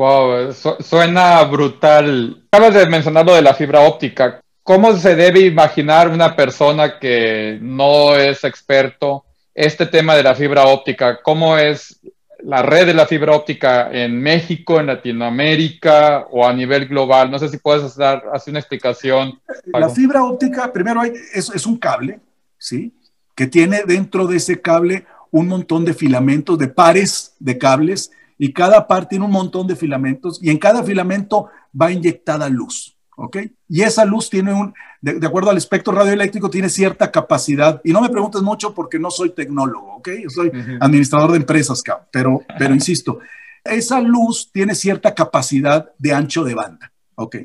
Wow, 0.00 0.54
suena 0.80 1.44
brutal. 1.44 2.44
Acabas 2.50 2.72
de 2.72 2.86
mencionar 2.86 3.26
lo 3.26 3.34
de 3.34 3.42
la 3.42 3.52
fibra 3.52 3.80
óptica. 3.80 4.40
¿Cómo 4.62 4.96
se 4.96 5.14
debe 5.14 5.40
imaginar 5.40 6.08
una 6.08 6.34
persona 6.34 6.98
que 6.98 7.58
no 7.60 8.16
es 8.16 8.42
experto 8.44 9.26
este 9.54 9.84
tema 9.84 10.14
de 10.14 10.22
la 10.22 10.34
fibra 10.34 10.64
óptica? 10.64 11.20
¿Cómo 11.22 11.58
es 11.58 12.00
la 12.38 12.62
red 12.62 12.86
de 12.86 12.94
la 12.94 13.04
fibra 13.04 13.36
óptica 13.36 13.90
en 13.92 14.18
México, 14.18 14.80
en 14.80 14.86
Latinoamérica 14.86 16.28
o 16.30 16.48
a 16.48 16.54
nivel 16.54 16.88
global? 16.88 17.30
No 17.30 17.38
sé 17.38 17.50
si 17.50 17.58
puedes 17.58 17.94
dar 17.94 18.22
así 18.32 18.48
una 18.48 18.60
explicación. 18.60 19.38
La 19.66 19.90
fibra 19.90 20.24
óptica, 20.24 20.72
primero 20.72 21.02
hay, 21.02 21.12
es, 21.34 21.50
es 21.50 21.66
un 21.66 21.76
cable, 21.76 22.20
¿sí? 22.56 22.90
Que 23.34 23.48
tiene 23.48 23.82
dentro 23.86 24.26
de 24.26 24.38
ese 24.38 24.62
cable 24.62 25.04
un 25.30 25.46
montón 25.46 25.84
de 25.84 25.92
filamentos, 25.92 26.58
de 26.58 26.68
pares 26.68 27.34
de 27.38 27.58
cables, 27.58 28.10
y 28.42 28.54
cada 28.54 28.86
par 28.86 29.06
tiene 29.06 29.26
un 29.26 29.32
montón 29.32 29.66
de 29.66 29.76
filamentos, 29.76 30.42
y 30.42 30.48
en 30.48 30.56
cada 30.56 30.82
filamento 30.82 31.50
va 31.78 31.92
inyectada 31.92 32.48
luz. 32.48 32.96
¿ok? 33.14 33.36
Y 33.68 33.82
esa 33.82 34.06
luz 34.06 34.30
tiene 34.30 34.54
un, 34.54 34.72
de, 35.02 35.26
acuerdo 35.26 35.50
al 35.50 35.58
espectro 35.58 35.92
radioeléctrico, 35.92 36.48
tiene 36.48 36.70
cierta 36.70 37.10
capacidad, 37.10 37.82
y 37.84 37.92
no 37.92 38.00
me 38.00 38.08
preguntes 38.08 38.40
mucho 38.40 38.74
porque 38.74 38.98
no 38.98 39.10
soy 39.10 39.34
tecnólogo, 39.34 39.96
¿ok? 39.96 40.08
Yo 40.22 40.30
soy 40.30 40.50
administrador 40.80 41.32
de 41.32 41.36
empresas, 41.36 41.82
pero, 42.10 42.40
pero 42.58 42.72
insisto, 42.72 43.18
esa 43.62 44.00
luz 44.00 44.50
tiene 44.50 44.74
cierta 44.74 45.14
capacidad 45.14 45.90
de 45.98 46.14
ancho 46.14 46.42
de 46.42 46.54
banda, 46.54 46.90
¿ok? 47.16 47.36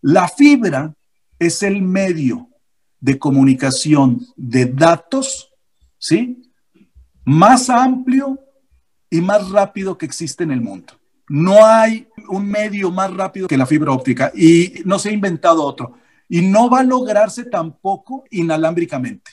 La 0.00 0.26
fibra 0.26 0.92
es 1.38 1.62
el 1.62 1.82
medio 1.82 2.48
de 2.98 3.16
comunicación 3.16 4.26
de 4.34 4.66
datos, 4.66 5.52
¿sí? 5.98 6.50
Más 7.24 7.70
amplio 7.70 8.40
y 9.12 9.20
más 9.20 9.50
rápido 9.50 9.98
que 9.98 10.06
existe 10.06 10.42
en 10.42 10.50
el 10.52 10.62
mundo. 10.62 10.94
No 11.28 11.66
hay 11.66 12.08
un 12.30 12.46
medio 12.46 12.90
más 12.90 13.12
rápido 13.12 13.46
que 13.46 13.58
la 13.58 13.66
fibra 13.66 13.92
óptica 13.92 14.32
y 14.34 14.80
no 14.86 14.98
se 14.98 15.10
ha 15.10 15.12
inventado 15.12 15.62
otro. 15.62 15.98
Y 16.30 16.40
no 16.40 16.70
va 16.70 16.80
a 16.80 16.84
lograrse 16.84 17.44
tampoco 17.44 18.24
inalámbricamente. 18.30 19.32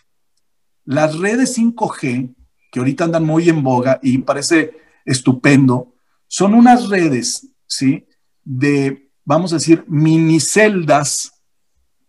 Las 0.84 1.18
redes 1.18 1.58
5G, 1.58 2.36
que 2.74 2.80
ahorita 2.80 3.06
andan 3.06 3.24
muy 3.24 3.48
en 3.48 3.64
boga 3.64 4.02
y 4.04 4.18
parece 4.18 4.74
estupendo, 5.06 5.96
son 6.28 6.56
unas 6.56 6.90
redes, 6.90 7.48
¿sí? 7.66 8.06
De, 8.44 9.10
vamos 9.24 9.54
a 9.54 9.56
decir, 9.56 9.86
miniceldas 9.88 11.42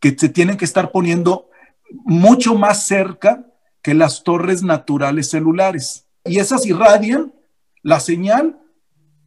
que 0.00 0.16
se 0.18 0.28
tienen 0.28 0.56
que 0.56 0.64
estar 0.64 0.90
poniendo 0.90 1.50
mucho 2.04 2.56
más 2.56 2.84
cerca 2.84 3.46
que 3.80 3.94
las 3.94 4.24
torres 4.24 4.64
naturales 4.64 5.30
celulares. 5.30 6.08
Y 6.24 6.40
esas 6.40 6.66
irradian 6.66 7.32
la 7.82 8.00
señal, 8.00 8.58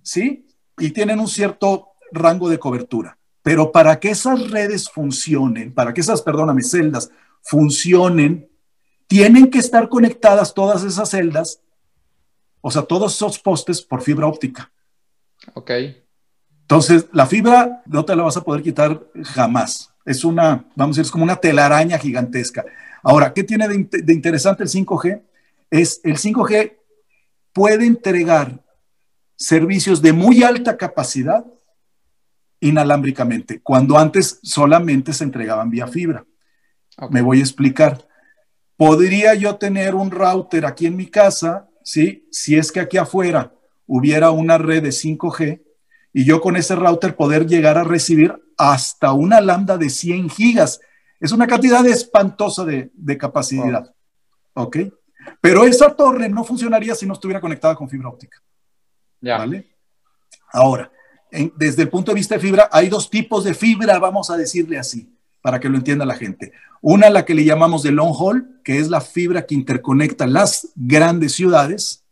¿sí? 0.01 0.47
Y 0.77 0.91
tienen 0.91 1.19
un 1.19 1.27
cierto 1.27 1.89
rango 2.11 2.49
de 2.49 2.59
cobertura. 2.59 3.17
Pero 3.41 3.71
para 3.71 3.99
que 3.99 4.11
esas 4.11 4.49
redes 4.49 4.89
funcionen, 4.89 5.73
para 5.73 5.93
que 5.93 6.01
esas, 6.01 6.21
perdóname, 6.21 6.63
celdas 6.63 7.11
funcionen, 7.41 8.49
tienen 9.07 9.49
que 9.49 9.59
estar 9.59 9.89
conectadas 9.89 10.53
todas 10.53 10.83
esas 10.83 11.09
celdas, 11.09 11.61
o 12.61 12.71
sea, 12.71 12.83
todos 12.83 13.13
esos 13.13 13.37
postes 13.39 13.81
por 13.81 14.01
fibra 14.01 14.27
óptica. 14.27 14.71
Ok. 15.53 15.71
Entonces, 16.61 17.07
la 17.11 17.25
fibra 17.25 17.83
no 17.85 18.05
te 18.05 18.15
la 18.15 18.23
vas 18.23 18.37
a 18.37 18.43
poder 18.43 18.63
quitar 18.63 19.03
jamás. 19.23 19.93
Es 20.05 20.23
una, 20.23 20.65
vamos 20.75 20.95
a 20.95 20.99
decir, 20.99 21.07
es 21.07 21.11
como 21.11 21.25
una 21.25 21.35
telaraña 21.35 21.97
gigantesca. 21.97 22.63
Ahora, 23.01 23.33
¿qué 23.33 23.43
tiene 23.43 23.67
de, 23.67 23.87
de 24.01 24.13
interesante 24.13 24.63
el 24.63 24.69
5G? 24.69 25.21
Es 25.69 25.99
el 26.05 26.17
5G 26.17 26.77
puede 27.53 27.85
entregar 27.85 28.63
servicios 29.35 30.01
de 30.01 30.13
muy 30.13 30.43
alta 30.43 30.77
capacidad 30.77 31.45
inalámbricamente, 32.59 33.61
cuando 33.61 33.97
antes 33.97 34.39
solamente 34.41 35.13
se 35.13 35.23
entregaban 35.23 35.69
vía 35.69 35.87
fibra. 35.87 36.25
Me 37.09 37.21
voy 37.21 37.39
a 37.39 37.41
explicar. 37.41 38.07
Podría 38.77 39.33
yo 39.35 39.57
tener 39.57 39.95
un 39.95 40.11
router 40.11 40.65
aquí 40.65 40.85
en 40.85 40.95
mi 40.95 41.07
casa, 41.07 41.69
¿sí? 41.83 42.27
Si 42.31 42.55
es 42.55 42.71
que 42.71 42.79
aquí 42.79 42.97
afuera 42.97 43.53
hubiera 43.85 44.31
una 44.31 44.57
red 44.57 44.83
de 44.83 44.89
5G 44.89 45.61
y 46.13 46.25
yo 46.25 46.41
con 46.41 46.55
ese 46.55 46.75
router 46.75 47.15
poder 47.15 47.45
llegar 47.47 47.77
a 47.77 47.83
recibir 47.83 48.33
hasta 48.57 49.11
una 49.13 49.41
lambda 49.41 49.77
de 49.77 49.89
100 49.89 50.29
gigas. 50.29 50.79
Es 51.19 51.31
una 51.31 51.47
cantidad 51.47 51.85
espantosa 51.85 52.65
de, 52.65 53.17
capacidad. 53.17 53.93
¿Ok? 54.53 54.77
Pero 55.41 55.65
esa 55.65 55.95
torre 55.95 56.29
no 56.29 56.43
funcionaría 56.43 56.95
si 56.95 57.05
no 57.05 57.13
estuviera 57.13 57.41
conectada 57.41 57.75
con 57.75 57.89
fibra 57.89 58.09
óptica. 58.09 58.41
Ya. 59.21 59.37
¿Vale? 59.37 59.67
Ahora, 60.51 60.91
desde 61.55 61.83
el 61.83 61.89
punto 61.89 62.11
de 62.11 62.15
vista 62.15 62.35
de 62.35 62.41
fibra, 62.41 62.69
hay 62.71 62.89
dos 62.89 63.09
tipos 63.09 63.43
de 63.43 63.53
fibra, 63.53 63.97
vamos 63.99 64.29
a 64.29 64.37
decirle 64.37 64.77
así, 64.77 65.17
para 65.41 65.59
que 65.59 65.69
lo 65.69 65.77
entienda 65.77 66.05
la 66.05 66.15
gente. 66.15 66.53
Una, 66.81 67.09
la 67.09 67.25
que 67.25 67.33
le 67.33 67.43
llamamos 67.43 67.81
de 67.83 67.91
long 67.91 68.13
haul, 68.17 68.61
que 68.63 68.79
es 68.79 68.89
la 68.89 69.01
fibra 69.01 69.45
que 69.45 69.55
interconecta 69.55 70.27
las 70.27 70.69
grandes 70.75 71.33
ciudades, 71.33 72.03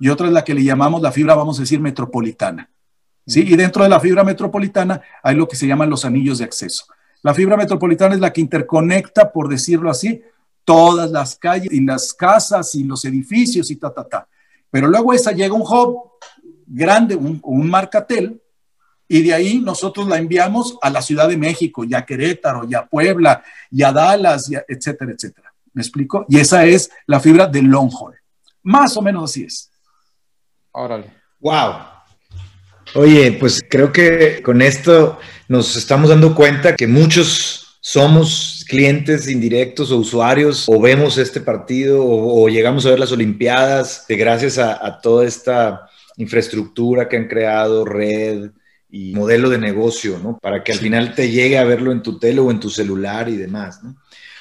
y 0.00 0.08
otra 0.08 0.28
es 0.28 0.32
la 0.32 0.44
que 0.44 0.54
le 0.54 0.64
llamamos 0.64 1.02
la 1.02 1.12
fibra, 1.12 1.34
vamos 1.34 1.58
a 1.58 1.62
decir, 1.62 1.80
metropolitana. 1.80 2.70
¿Sí? 3.26 3.42
Y 3.46 3.56
dentro 3.56 3.82
de 3.82 3.90
la 3.90 4.00
fibra 4.00 4.24
metropolitana 4.24 5.02
hay 5.22 5.36
lo 5.36 5.46
que 5.46 5.56
se 5.56 5.66
llaman 5.66 5.90
los 5.90 6.04
anillos 6.04 6.38
de 6.38 6.44
acceso. 6.44 6.86
La 7.22 7.34
fibra 7.34 7.56
metropolitana 7.56 8.14
es 8.14 8.20
la 8.20 8.32
que 8.32 8.40
interconecta, 8.40 9.32
por 9.32 9.48
decirlo 9.48 9.90
así, 9.90 10.22
todas 10.68 11.10
las 11.10 11.34
calles 11.36 11.72
y 11.72 11.80
las 11.80 12.12
casas 12.12 12.74
y 12.74 12.84
los 12.84 13.02
edificios 13.06 13.70
y 13.70 13.76
ta, 13.76 13.90
ta, 13.90 14.04
ta. 14.04 14.28
Pero 14.70 14.86
luego 14.86 15.14
esa 15.14 15.32
llega 15.32 15.54
un 15.54 15.62
hub 15.62 16.10
grande, 16.66 17.16
un, 17.16 17.40
un 17.42 17.70
marcatel, 17.70 18.38
y 19.08 19.22
de 19.22 19.32
ahí 19.32 19.60
nosotros 19.60 20.06
la 20.06 20.18
enviamos 20.18 20.76
a 20.82 20.90
la 20.90 21.00
Ciudad 21.00 21.26
de 21.26 21.38
México, 21.38 21.84
ya 21.84 22.04
Querétaro, 22.04 22.68
ya 22.68 22.84
Puebla, 22.84 23.42
ya 23.70 23.94
Dallas, 23.94 24.50
etcétera, 24.68 25.12
etcétera. 25.12 25.54
¿Me 25.72 25.80
explico? 25.80 26.26
Y 26.28 26.38
esa 26.38 26.66
es 26.66 26.90
la 27.06 27.18
fibra 27.18 27.46
de 27.46 27.62
long 27.62 27.90
haul. 27.90 28.16
Más 28.64 28.94
o 28.98 29.00
menos 29.00 29.30
así 29.30 29.44
es. 29.44 29.70
Órale. 30.72 31.10
Wow. 31.40 31.76
Oye, 32.94 33.32
pues 33.40 33.64
creo 33.70 33.90
que 33.90 34.42
con 34.42 34.60
esto 34.60 35.18
nos 35.48 35.76
estamos 35.76 36.10
dando 36.10 36.34
cuenta 36.34 36.76
que 36.76 36.86
muchos 36.86 37.78
somos 37.80 38.57
clientes 38.68 39.28
indirectos 39.28 39.90
o 39.90 39.96
usuarios 39.96 40.66
o 40.68 40.80
vemos 40.80 41.18
este 41.18 41.40
partido 41.40 42.04
o, 42.04 42.48
llegamos 42.48 42.84
a 42.86 42.90
ver 42.90 43.00
las 43.00 43.12
Olimpiadas 43.12 44.04
gracias 44.08 44.58
a, 44.58 45.00
toda 45.00 45.26
esta 45.26 45.88
infraestructura 46.16 47.08
que 47.08 47.16
han 47.16 47.28
creado, 47.28 47.84
red 47.84 48.50
y 48.90 49.12
modelo 49.14 49.48
de 49.50 49.58
negocio, 49.58 50.18
¿no? 50.22 50.38
Para 50.38 50.62
que 50.62 50.72
al 50.72 50.78
final 50.78 51.14
te 51.14 51.30
llegue 51.30 51.58
a 51.58 51.64
verlo 51.64 51.92
en 51.92 52.02
tu 52.02 52.18
tele 52.18 52.40
o 52.40 52.50
en 52.50 52.60
tu 52.60 52.70
celular 52.70 53.28
y 53.28 53.36
demás, 53.36 53.82
¿no? 53.82 53.96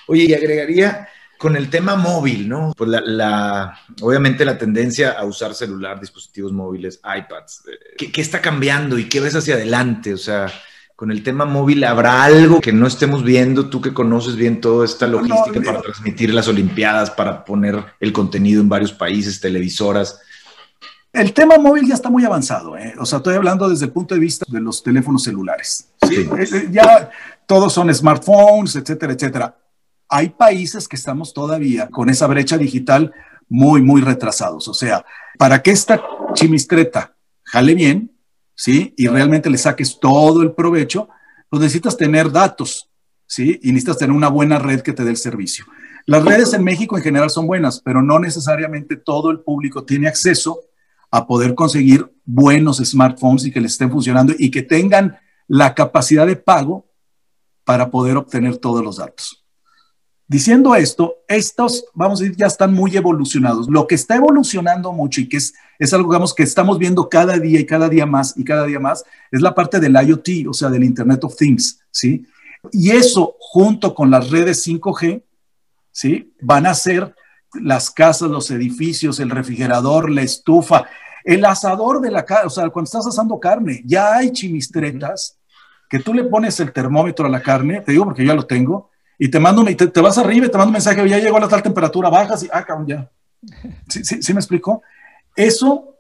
Oye, 0.08 0.24
y 0.24 0.34
agregaría 0.34 1.10
con 1.38 1.56
el 1.56 1.70
tema 1.70 1.96
móvil, 1.96 2.50
¿no? 2.50 2.74
Pues 2.76 2.90
la, 2.90 3.80
obviamente 4.02 4.46
la 4.46 4.58
tendencia 4.58 5.12
a 5.12 5.26
usar 5.26 5.54
celular, 5.54 6.00
dispositivos 6.00 6.52
móviles, 6.52 7.00
iPads, 7.04 7.64
eh, 7.68 7.96
¿qué, 7.98 8.12
¿qué, 8.12 8.22
está 8.22 8.42
cambiando 8.42 8.98
y 8.98 9.08
qué 9.08 9.20
ves 9.20 9.36
hacia 9.36 9.56
adelante? 9.56 10.14
O 10.14 10.18
sea, 10.18 10.52
con 10.98 11.12
el 11.12 11.22
tema 11.22 11.46
móvil, 11.46 11.84
¿habrá 11.84 12.24
algo 12.24 12.60
que 12.60 12.74
no 12.74 12.88
estemos 12.88 13.24
viendo? 13.24 13.70
Tú 13.70 13.82
que 13.82 13.94
conoces 13.94 14.36
bien 14.36 14.60
toda 14.60 14.84
esta 14.84 15.06
logística 15.06 15.62
para 15.62 15.80
transmitir 15.80 16.34
las 16.34 16.48
Olimpiadas, 16.48 17.12
para 17.12 17.46
poner 17.46 17.86
el 18.00 18.12
contenido 18.12 18.64
en 18.64 18.68
varios 18.68 18.94
países, 18.94 19.40
televisoras. 19.40 20.20
El 21.14 21.34
tema 21.34 21.60
móvil 21.60 21.88
ya 21.88 21.94
está 21.94 22.10
muy 22.10 22.26
avanzado, 22.26 22.76
¿eh? 22.76 22.96
o 22.98 23.06
sea, 23.06 23.18
estoy 23.18 23.36
hablando 23.36 23.70
desde 23.70 23.86
el 23.86 23.92
punto 23.92 24.16
de 24.16 24.22
vista 24.22 24.44
de 24.50 24.60
los 24.60 24.82
teléfonos 24.82 25.22
celulares. 25.22 25.88
¿sí? 26.02 26.16
Eh, 26.16 26.48
eh, 26.52 26.68
ya 26.72 27.12
todos 27.46 27.72
son 27.74 27.94
smartphones, 27.94 28.76
etcétera, 28.76 29.14
etcétera. 29.14 29.56
Hay 30.10 30.30
países 30.30 30.88
que 30.88 30.96
estamos 30.96 31.32
todavía 31.32 31.90
con 31.90 32.10
esa 32.10 32.26
brecha 32.26 32.58
digital 32.58 33.14
muy, 33.48 33.84
muy 33.84 34.02
retrasados. 34.02 34.68
O 34.68 34.74
sea, 34.74 35.06
para 35.38 35.62
que 35.62 35.70
esta 35.70 36.02
chimistreta 36.34 37.14
jale 37.44 37.76
bien, 37.76 38.17
¿sí? 38.58 38.94
Y 38.98 39.08
realmente 39.08 39.50
le 39.50 39.58
saques 39.58 40.00
todo 40.00 40.42
el 40.42 40.52
provecho, 40.52 41.08
pues 41.50 41.62
necesitas 41.62 41.96
tener 41.96 42.32
datos, 42.32 42.90
¿sí? 43.26 43.60
Y 43.64 43.68
necesitas 43.68 44.00
tener 44.00 44.16
una 44.16 44.28
buena 44.28 44.60
red 44.60 44.82
que 44.82 44.92
te 44.92 45.06
dé 45.06 45.12
el 45.12 45.18
servicio. 45.18 45.66
Las 46.06 46.26
redes 46.26 46.54
en 46.54 46.64
México 46.64 46.98
en 46.98 47.04
general 47.04 47.30
son 47.30 47.48
buenas, 47.48 47.80
pero 47.80 48.02
no 48.02 48.20
necesariamente 48.20 48.98
todo 48.98 49.30
el 49.30 49.42
público 49.42 49.86
tiene 49.86 50.08
acceso 50.08 50.62
a 51.12 51.28
poder 51.28 51.54
conseguir 51.56 52.12
buenos 52.26 52.78
smartphones 52.78 53.46
y 53.46 53.52
que 53.52 53.62
les 53.62 53.74
estén 53.74 53.92
funcionando 53.92 54.34
y 54.38 54.50
que 54.52 54.64
tengan 54.64 55.18
la 55.48 55.74
capacidad 55.74 56.26
de 56.26 56.36
pago 56.36 56.90
para 57.64 57.90
poder 57.90 58.18
obtener 58.18 58.58
todos 58.58 58.84
los 58.84 58.98
datos. 58.98 59.46
Diciendo 60.30 60.76
esto, 60.76 61.20
estos, 61.30 61.86
vamos 61.94 62.20
a 62.20 62.24
decir, 62.24 62.38
ya 62.38 62.48
están 62.48 62.74
muy 62.74 62.96
evolucionados. 62.98 63.70
Lo 63.70 63.88
que 63.88 63.96
está 63.96 64.18
evolucionando 64.18 64.92
mucho 64.92 65.22
y 65.22 65.30
que 65.30 65.38
es, 65.38 65.54
es 65.80 65.94
algo, 65.94 66.12
digamos, 66.12 66.36
que 66.36 66.44
estamos 66.44 66.78
viendo 66.78 67.08
cada 67.08 67.38
día 67.40 67.62
y 67.62 67.66
cada 67.66 67.88
día 67.88 68.06
más 68.06 68.38
y 68.38 68.44
cada 68.44 68.66
día 68.66 68.80
más, 68.80 69.06
es 69.32 69.42
la 69.42 69.56
parte 69.56 69.80
del 69.80 69.94
IoT, 69.94 70.48
o 70.50 70.54
sea, 70.54 70.70
del 70.70 70.84
Internet 70.84 71.24
of 71.24 71.38
Things, 71.38 71.80
¿sí? 71.92 72.26
Y 72.74 72.92
eso, 72.92 73.38
junto 73.40 73.96
con 73.96 74.12
las 74.12 74.30
redes 74.30 74.68
5G, 74.68 75.24
¿sí? 75.92 76.34
Van 76.42 76.66
a 76.66 76.74
ser 76.74 77.16
las 77.54 77.90
casas, 77.90 78.30
los 78.30 78.52
edificios, 78.52 79.22
el 79.22 79.30
refrigerador, 79.30 80.10
la 80.10 80.24
estufa, 80.24 80.86
el 81.24 81.46
asador 81.46 82.02
de 82.02 82.12
la 82.12 82.26
casa, 82.26 82.48
o 82.48 82.50
sea, 82.50 82.70
cuando 82.70 82.88
estás 82.88 83.08
asando 83.08 83.40
carne, 83.40 83.82
ya 83.86 84.16
hay 84.16 84.32
chimistretas 84.32 85.38
que 85.90 86.00
tú 86.00 86.14
le 86.14 86.26
pones 86.26 86.60
el 86.60 86.74
termómetro 86.74 87.26
a 87.26 87.30
la 87.30 87.42
carne, 87.42 87.82
te 87.82 87.94
digo 87.94 88.04
porque 88.04 88.24
yo 88.24 88.30
ya 88.30 88.36
lo 88.36 88.46
tengo, 88.46 88.87
y 89.18 89.30
te 89.30 89.40
mando, 89.40 89.64
te, 89.66 89.88
te 89.88 90.02
vas 90.02 90.18
arriba 90.18 90.46
y 90.46 90.50
te 90.50 90.58
mando 90.58 90.70
un 90.70 90.74
mensaje, 90.74 91.08
ya 91.10 91.20
llegó 91.20 91.38
a 91.38 91.42
la 91.42 91.48
tal 91.48 91.64
temperatura, 91.64 92.10
bajas 92.10 92.44
y, 92.44 92.50
ah, 92.52 92.64
cabrón, 92.64 92.88
ya. 92.88 93.10
¿Sí, 93.88 94.04
sí, 94.04 94.34
me 94.34 94.40
explico? 94.40 94.82
Eso 95.36 95.96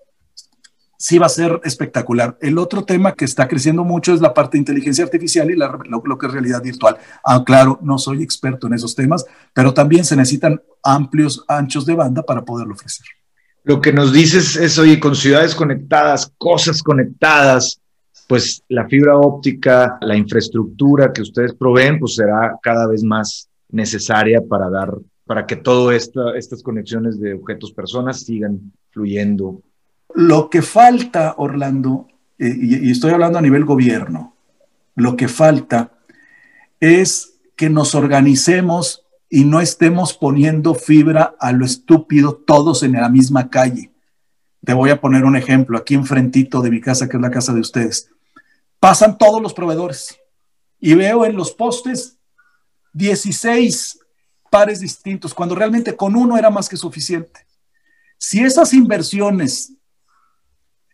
sí 0.97 1.17
va 1.17 1.27
a 1.27 1.29
ser 1.29 1.61
espectacular. 1.63 2.37
El 2.41 2.57
otro 2.57 2.83
tema 2.83 3.13
que 3.13 3.25
está 3.25 3.47
creciendo 3.47 3.83
mucho 3.83 4.13
es 4.13 4.21
la 4.21 4.33
parte 4.33 4.57
de 4.57 4.59
inteligencia 4.59 5.03
artificial 5.03 5.49
y 5.49 5.55
la, 5.55 5.79
lo, 5.85 6.17
que 6.17 6.25
es 6.25 6.33
realidad 6.33 6.61
virtual. 6.61 6.97
Ah, 7.23 7.43
claro, 7.45 7.79
no 7.81 7.97
soy 7.97 8.23
experto 8.23 8.67
en 8.67 8.73
esos 8.73 8.95
temas, 8.95 9.25
pero 9.53 9.73
también 9.73 10.05
se 10.05 10.15
necesitan 10.15 10.61
amplios 10.83 11.43
anchos 11.47 11.85
de 11.85 11.95
banda 11.95 12.23
para 12.23 12.43
poderlo 12.43 12.73
ofrecer. 12.73 13.05
Lo 13.63 13.81
que 13.81 13.93
nos 13.93 14.13
dices 14.13 14.55
es, 14.55 14.77
oye, 14.79 14.99
con 14.99 15.15
ciudades 15.15 15.53
conectadas, 15.53 16.31
cosas 16.37 16.81
conectadas, 16.81 17.79
pues 18.27 18.61
la 18.67 18.87
fibra 18.87 19.17
óptica, 19.17 19.97
la 20.01 20.15
infraestructura 20.15 21.13
que 21.13 21.21
ustedes 21.21 21.53
proveen, 21.53 21.97
pues 21.97 22.15
será 22.15 22.57
cada 22.61 22.85
vez 22.87 23.03
más 23.03 23.49
necesaria 23.69 24.41
para 24.41 24.69
dar, 24.69 24.93
para 25.25 25.45
que 25.45 25.55
todas 25.55 26.09
estas 26.35 26.61
conexiones 26.61 27.19
de 27.19 27.33
objetos, 27.33 27.71
personas 27.71 28.21
sigan 28.21 28.73
fluyendo. 28.91 29.61
Lo 30.13 30.49
que 30.49 30.61
falta, 30.61 31.35
Orlando, 31.37 32.07
eh, 32.37 32.55
y 32.59 32.91
estoy 32.91 33.11
hablando 33.11 33.39
a 33.39 33.41
nivel 33.41 33.65
gobierno, 33.65 34.35
lo 34.95 35.15
que 35.15 35.27
falta 35.27 35.91
es 36.79 37.39
que 37.55 37.69
nos 37.69 37.95
organicemos 37.95 39.05
y 39.29 39.45
no 39.45 39.61
estemos 39.61 40.13
poniendo 40.13 40.75
fibra 40.75 41.35
a 41.39 41.51
lo 41.51 41.65
estúpido 41.65 42.35
todos 42.35 42.83
en 42.83 42.93
la 42.93 43.09
misma 43.09 43.49
calle. 43.49 43.91
Te 44.63 44.73
voy 44.73 44.89
a 44.89 44.99
poner 44.99 45.23
un 45.23 45.35
ejemplo, 45.35 45.77
aquí 45.77 45.93
enfrentito 45.93 46.61
de 46.61 46.71
mi 46.71 46.81
casa, 46.81 47.07
que 47.07 47.17
es 47.17 47.21
la 47.21 47.31
casa 47.31 47.53
de 47.53 47.61
ustedes. 47.61 48.09
Pasan 48.79 49.17
todos 49.17 49.41
los 49.41 49.53
proveedores 49.53 50.17
y 50.79 50.95
veo 50.95 51.25
en 51.25 51.35
los 51.35 51.51
postes 51.51 52.17
16 52.93 53.99
pares 54.49 54.79
distintos, 54.79 55.33
cuando 55.33 55.55
realmente 55.55 55.95
con 55.95 56.15
uno 56.15 56.37
era 56.37 56.49
más 56.49 56.69
que 56.69 56.77
suficiente. 56.77 57.45
Si 58.17 58.43
esas 58.43 58.73
inversiones 58.73 59.73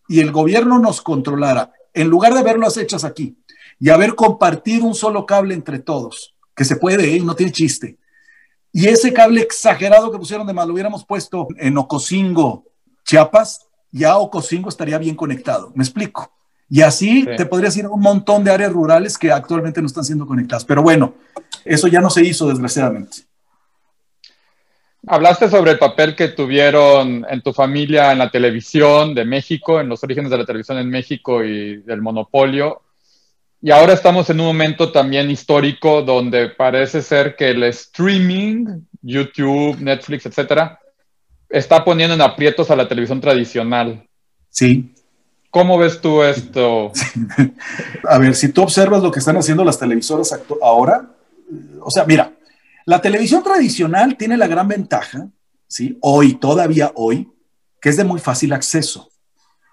y 0.08 0.20
el 0.20 0.32
gobierno 0.32 0.80
nos 0.80 1.02
controlara, 1.02 1.72
en 1.94 2.10
lugar 2.10 2.34
de 2.34 2.40
haberlas 2.40 2.78
hechas 2.78 3.04
aquí 3.04 3.38
y 3.80 3.90
haber 3.90 4.16
compartido 4.16 4.86
un 4.86 4.96
solo 4.96 5.26
cable 5.26 5.54
entre 5.54 5.80
todos, 5.80 6.36
que 6.56 6.66
se 6.66 6.76
puede, 6.76 7.16
¿eh? 7.16 7.20
no 7.20 7.36
tiene 7.36 7.52
chiste, 7.52 7.98
y 8.72 8.88
ese 8.88 9.14
cable 9.14 9.42
exagerado 9.42 10.12
que 10.12 10.18
pusieron 10.18 10.48
de 10.48 10.54
mal 10.54 10.68
lo 10.68 10.74
hubiéramos 10.74 11.06
puesto 11.06 11.48
en 11.58 11.78
Ocosingo, 11.78 12.66
Chiapas, 13.06 13.68
ya 13.92 14.18
Ocosingo 14.18 14.70
estaría 14.70 14.98
bien 14.98 15.16
conectado. 15.16 15.72
¿Me 15.76 15.84
explico? 15.84 16.34
Y 16.70 16.82
así 16.82 17.26
te 17.38 17.46
podrías 17.46 17.76
ir 17.78 17.86
a 17.86 17.90
un 17.90 18.02
montón 18.02 18.44
de 18.44 18.52
áreas 18.52 18.72
rurales 18.72 19.18
que 19.18 19.32
actualmente 19.32 19.82
no 19.82 19.88
están 19.88 20.04
siendo 20.04 20.26
conectadas. 20.26 20.66
Pero 20.66 20.82
bueno, 20.82 21.14
eso 21.66 21.88
ya 21.88 22.02
no 22.02 22.10
se 22.10 22.24
hizo, 22.24 22.48
desgraciadamente. 22.48 23.18
Hablaste 25.06 25.50
sobre 25.50 25.72
el 25.72 25.80
papel 25.80 26.16
que 26.16 26.30
tuvieron 26.30 27.26
en 27.30 27.42
tu 27.42 27.52
familia 27.52 28.14
en 28.14 28.20
la 28.20 28.32
televisión 28.32 29.14
de 29.14 29.26
México, 29.26 29.82
en 29.82 29.90
los 29.90 30.02
orígenes 30.04 30.32
de 30.32 30.38
la 30.38 30.46
televisión 30.46 30.78
en 30.78 30.90
México 30.90 31.44
y 31.44 31.78
del 31.82 32.02
monopolio. 32.02 32.82
Y 33.62 33.72
ahora 33.72 33.94
estamos 33.94 34.30
en 34.30 34.40
un 34.40 34.48
momento 34.48 34.92
también 34.92 35.30
histórico 35.30 36.02
donde 36.02 36.50
parece 36.50 37.02
ser 37.02 37.36
que 37.36 37.50
el 37.50 37.64
streaming, 37.64 38.82
YouTube, 39.02 39.78
Netflix, 39.80 40.26
etcétera, 40.26 40.80
está 41.50 41.84
poniendo 41.84 42.16
en 42.16 42.22
aprietos 42.22 42.72
a 42.72 42.76
la 42.76 42.88
televisión 42.88 43.20
tradicional. 43.20 44.08
Sí. 44.50 44.93
¿Cómo 45.54 45.78
ves 45.78 46.02
tú 46.02 46.24
esto? 46.24 46.92
a 48.10 48.18
ver, 48.18 48.34
si 48.34 48.50
tú 48.50 48.64
observas 48.64 49.04
lo 49.04 49.12
que 49.12 49.20
están 49.20 49.38
haciendo 49.38 49.64
las 49.64 49.78
televisoras 49.78 50.36
ahora, 50.64 51.12
o 51.80 51.92
sea, 51.92 52.06
mira, 52.06 52.34
la 52.88 53.00
televisión 53.00 53.44
tradicional 53.44 54.18
tiene 54.18 54.36
la 54.36 54.48
gran 54.48 54.68
ventaja, 54.68 55.30
¿sí? 55.68 55.96
Hoy, 56.02 56.34
todavía 56.34 56.92
hoy, 56.96 57.32
que 57.80 57.90
es 57.90 57.98
de 57.98 58.04
muy 58.04 58.20
fácil 58.20 58.52
acceso. 58.52 59.12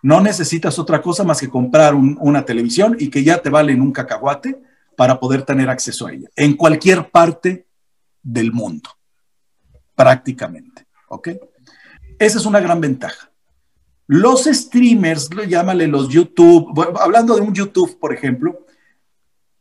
No 0.03 0.21
necesitas 0.21 0.79
otra 0.79 1.01
cosa 1.01 1.25
más 1.25 1.41
que 1.41 1.49
comprar 1.49 1.95
una 1.95 2.45
televisión 2.45 2.95
y 3.01 3.09
que 3.09 3.25
ya 3.25 3.41
te 3.41 3.49
valen 3.49 3.81
un 3.81 3.93
cacahuate 3.93 4.61
para 4.99 5.19
poder 5.19 5.45
tener 5.45 5.71
acceso 5.71 6.07
a 6.07 6.13
ella, 6.13 6.29
en 6.37 6.59
cualquier 6.59 7.11
parte 7.11 7.67
del 8.23 8.53
mundo, 8.53 8.91
prácticamente. 9.95 10.87
¿Ok? 11.09 11.31
Esa 12.19 12.37
es 12.37 12.45
una 12.45 12.61
gran 12.61 12.83
ventaja. 12.83 13.30
Los 14.13 14.47
streamers, 14.47 15.31
llámale 15.47 15.87
los 15.87 16.09
YouTube, 16.09 16.97
hablando 17.01 17.37
de 17.37 17.43
un 17.43 17.55
YouTube, 17.55 17.97
por 18.01 18.13
ejemplo, 18.13 18.67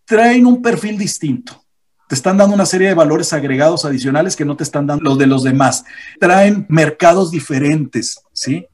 traen 0.05 0.47
un 0.47 0.59
perfil 0.59 0.97
distinto. 0.97 1.63
Te 2.07 2.15
están 2.15 2.35
dando 2.35 2.55
una 2.55 2.65
serie 2.65 2.87
de 2.87 2.95
valores 2.95 3.31
agregados 3.31 3.85
adicionales 3.85 4.35
que 4.35 4.45
no 4.45 4.57
te 4.57 4.63
están 4.63 4.87
dando 4.87 5.03
los 5.03 5.19
de 5.19 5.27
los 5.27 5.43
demás. 5.43 5.85
Traen 6.19 6.65
mercados 6.67 7.29
diferentes, 7.29 8.23
¿sí? 8.33 8.65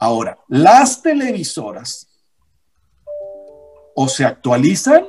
Ahora, 0.00 0.36
las 0.48 1.00
televisoras 1.00 2.08
o 3.94 4.08
se 4.08 4.24
actualizan 4.24 5.04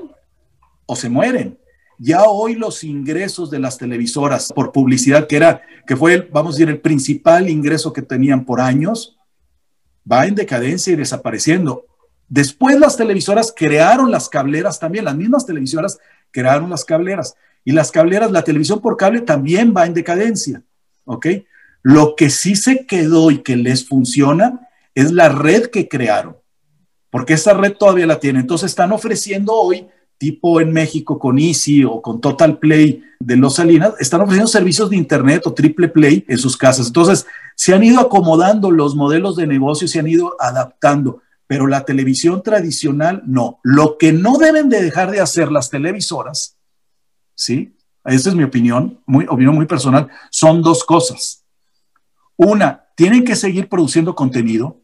o 0.86 0.96
se 0.96 1.10
mueren. 1.10 1.58
Ya 1.98 2.26
hoy 2.26 2.54
los 2.54 2.84
ingresos 2.84 3.50
de 3.50 3.58
las 3.58 3.76
televisoras 3.80 4.54
por 4.54 4.72
publicidad, 4.72 5.26
que 5.26 5.38
era, 5.38 5.64
que 5.88 5.98
fue, 5.98 6.30
vamos 6.32 6.54
a 6.54 6.58
decir, 6.60 6.70
el 6.70 6.80
principal 6.80 7.50
ingreso 7.50 7.92
que 7.92 8.04
tenían 8.04 8.46
por 8.46 8.62
años, 8.62 9.18
va 10.10 10.26
en 10.26 10.36
decadencia 10.36 10.94
y 10.94 10.96
desapareciendo. 10.96 11.86
Después 12.28 12.80
las 12.80 12.96
televisoras 12.96 13.54
crearon 13.56 14.12
las 14.12 14.30
cableras 14.30 14.80
también, 14.80 15.06
las 15.06 15.16
mismas 15.16 15.46
televisoras 15.46 16.00
crearon 16.32 16.70
las 16.70 16.86
cableras. 16.86 17.36
Y 17.64 17.72
las 17.74 17.92
cableras, 17.92 18.32
la 18.32 18.44
televisión 18.44 18.80
por 18.80 18.98
cable 18.98 19.22
también 19.22 19.74
va 19.76 19.86
en 19.86 19.94
decadencia. 19.94 20.64
¿Ok? 21.06 21.28
Lo 21.84 22.16
que 22.16 22.30
sí 22.30 22.56
se 22.56 22.86
quedó 22.86 23.32
y 23.32 23.40
que 23.40 23.56
les 23.56 23.88
funciona 23.88 24.68
es 24.94 25.12
la 25.12 25.30
red 25.30 25.68
que 25.68 25.88
crearon, 25.88 26.38
porque 27.10 27.34
esa 27.34 27.54
red 27.54 27.74
todavía 27.74 28.06
la 28.06 28.20
tienen. 28.20 28.42
Entonces 28.42 28.72
están 28.72 28.92
ofreciendo 28.92 29.54
hoy, 29.54 29.88
tipo 30.22 30.62
en 30.62 30.72
México 30.72 31.18
con 31.18 31.40
Easy 31.40 31.84
o 31.84 32.00
con 32.00 32.22
Total 32.22 32.60
Play 32.60 33.04
de 33.20 33.36
Los 33.38 33.56
Salinas, 33.56 33.96
están 34.00 34.22
ofreciendo 34.22 34.48
servicios 34.48 34.92
de 34.92 34.96
Internet 34.96 35.48
o 35.48 35.54
Triple 35.56 35.88
Play 35.88 36.24
en 36.28 36.38
sus 36.38 36.56
casas. 36.56 36.86
Entonces 36.86 37.26
se 37.56 37.74
han 37.74 37.84
ido 37.84 38.00
acomodando 38.00 38.70
los 38.70 38.96
modelos 38.96 39.36
de 39.36 39.48
negocio, 39.48 39.88
se 39.88 39.98
han 39.98 40.08
ido 40.08 40.36
adaptando, 40.40 41.24
pero 41.48 41.66
la 41.66 41.86
televisión 41.86 42.44
tradicional 42.44 43.24
no. 43.26 43.60
Lo 43.64 43.98
que 43.98 44.14
no 44.14 44.38
deben 44.38 44.70
de 44.70 44.84
dejar 44.84 45.10
de 45.10 45.22
hacer 45.22 45.52
las 45.52 45.72
televisoras, 45.72 46.56
¿sí? 47.34 47.76
Esta 48.06 48.30
es 48.30 48.36
mi 48.36 48.44
opinión, 48.44 49.00
muy, 49.08 49.26
opinión 49.28 49.56
muy 49.56 49.66
personal, 49.66 50.08
son 50.30 50.62
dos 50.62 50.84
cosas. 50.84 51.44
Una, 52.36 52.86
tienen 52.96 53.26
que 53.26 53.36
seguir 53.36 53.68
produciendo 53.68 54.14
contenido, 54.14 54.82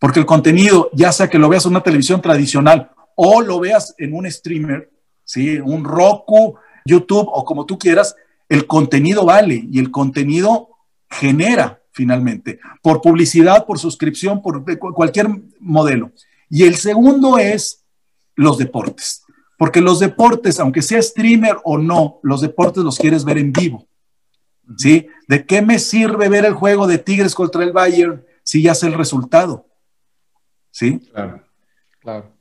porque 0.00 0.18
el 0.18 0.26
contenido, 0.26 0.90
ya 0.92 1.12
sea 1.12 1.30
que 1.30 1.38
lo 1.38 1.48
veas 1.48 1.66
en 1.66 1.70
una 1.70 1.84
televisión 1.84 2.20
tradicional 2.20 2.90
o 3.16 3.40
lo 3.40 3.60
veas 3.60 3.94
en 3.98 4.14
un 4.14 4.30
streamer, 4.30 4.90
¿sí? 5.24 5.58
un 5.58 5.84
Roku, 5.84 6.56
YouTube 6.84 7.28
o 7.32 7.44
como 7.44 7.66
tú 7.66 7.78
quieras, 7.78 8.16
el 8.48 8.66
contenido 8.66 9.24
vale 9.24 9.66
y 9.70 9.78
el 9.78 9.90
contenido 9.90 10.68
genera 11.08 11.82
finalmente, 11.92 12.58
por 12.80 13.02
publicidad, 13.02 13.66
por 13.66 13.78
suscripción, 13.78 14.40
por 14.40 14.64
cualquier 14.78 15.28
modelo. 15.60 16.12
Y 16.48 16.64
el 16.64 16.76
segundo 16.76 17.38
es 17.38 17.84
los 18.34 18.58
deportes, 18.58 19.24
porque 19.58 19.80
los 19.80 20.00
deportes, 20.00 20.58
aunque 20.58 20.80
sea 20.80 21.02
streamer 21.02 21.58
o 21.64 21.76
no, 21.78 22.18
los 22.22 22.40
deportes 22.40 22.82
los 22.82 22.98
quieres 22.98 23.24
ver 23.24 23.38
en 23.38 23.52
vivo. 23.52 23.86
¿Sí? 24.78 25.06
¿De 25.28 25.44
qué 25.44 25.60
me 25.60 25.78
sirve 25.78 26.28
ver 26.28 26.46
el 26.46 26.54
juego 26.54 26.86
de 26.86 26.96
Tigres 26.96 27.34
contra 27.34 27.62
el 27.62 27.72
Bayern 27.72 28.24
si 28.42 28.62
ya 28.62 28.74
sé 28.74 28.86
el 28.86 28.94
resultado? 28.94 29.66
¿sí? 30.72 30.98
Claro, 31.12 31.44
claro. 32.00 32.31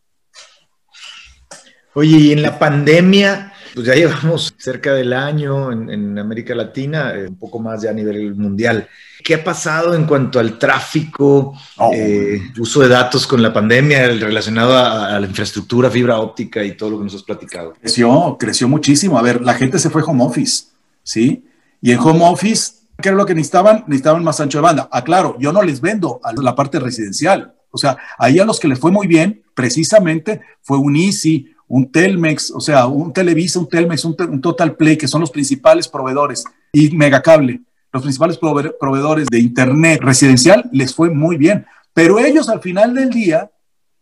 Oye, 1.93 2.17
y 2.17 2.31
en 2.31 2.41
la 2.41 2.57
pandemia, 2.57 3.51
pues 3.73 3.85
ya 3.85 3.95
llevamos 3.95 4.53
cerca 4.57 4.93
del 4.93 5.11
año 5.11 5.71
en, 5.71 6.17
América 6.17 6.55
Latina, 6.55 7.13
eh, 7.13 7.27
un 7.27 7.35
poco 7.35 7.59
más 7.59 7.81
ya 7.81 7.89
a 7.89 7.93
nivel 7.93 8.33
mundial. 8.35 8.87
¿Qué 9.23 9.35
ha 9.35 9.43
pasado 9.43 9.93
en 9.93 10.05
cuanto 10.05 10.39
al 10.39 10.57
tráfico, 10.57 11.53
oh. 11.77 11.91
eh, 11.93 12.41
uso 12.59 12.81
de 12.81 12.87
datos 12.87 13.27
con 13.27 13.41
la 13.41 13.53
pandemia 13.53 14.07
relacionado 14.07 14.75
a, 14.77 15.19
la 15.19 15.27
infraestructura, 15.27 15.91
fibra 15.91 16.19
óptica 16.19 16.63
y 16.63 16.75
todo 16.75 16.91
lo 16.91 16.97
que 16.99 17.03
nos 17.03 17.15
has 17.15 17.23
platicado? 17.23 17.73
Creció, 17.73 18.37
creció 18.39 18.67
muchísimo. 18.69 19.19
A 19.19 19.21
ver, 19.21 19.41
la 19.41 19.53
gente 19.53 19.77
se 19.77 19.89
fue 19.89 20.01
home 20.01 20.23
office, 20.23 20.65
¿sí? 21.03 21.45
Y 21.81 21.91
en 21.91 21.99
home 21.99 22.23
office, 22.23 22.73
¿qué 23.01 23.09
era 23.09 23.17
lo 23.17 23.25
que 23.25 23.35
necesitaban? 23.35 23.83
Necesitaban 23.87 24.23
más 24.23 24.39
ancho 24.39 24.59
de 24.59 24.63
banda. 24.63 24.89
Ah, 24.91 25.03
claro, 25.03 25.35
yo 25.39 25.51
no 25.51 25.61
les 25.61 25.81
vendo 25.81 26.21
a 26.23 26.31
la 26.33 26.55
parte 26.55 26.79
residencial. 26.79 27.53
O 27.69 27.77
sea, 27.77 27.97
ahí 28.17 28.39
a 28.39 28.45
los 28.45 28.59
que 28.59 28.67
les 28.67 28.79
fue 28.79 28.91
muy 28.91 29.07
bien, 29.07 29.43
precisamente 29.53 30.41
fue 30.61 30.77
un 30.77 30.95
Easy, 30.95 31.53
un 31.71 31.89
Telmex, 31.89 32.51
o 32.51 32.59
sea, 32.59 32.85
un 32.85 33.13
Televisa, 33.13 33.57
un 33.57 33.69
Telmex, 33.69 34.03
un, 34.03 34.41
Total 34.41 34.75
Play, 34.75 34.97
que 34.97 35.07
son 35.07 35.21
los 35.21 35.31
principales 35.31 35.87
proveedores, 35.87 36.43
y 36.73 36.91
Megacable, 36.91 37.61
los 37.93 38.03
principales 38.03 38.37
proveedores 38.37 39.27
de 39.31 39.39
Internet 39.39 40.01
residencial, 40.01 40.69
les 40.73 40.93
fue 40.93 41.09
muy 41.09 41.37
bien. 41.37 41.65
Pero 41.93 42.19
ellos 42.19 42.49
al 42.49 42.59
final 42.59 42.93
del 42.93 43.09
día 43.09 43.49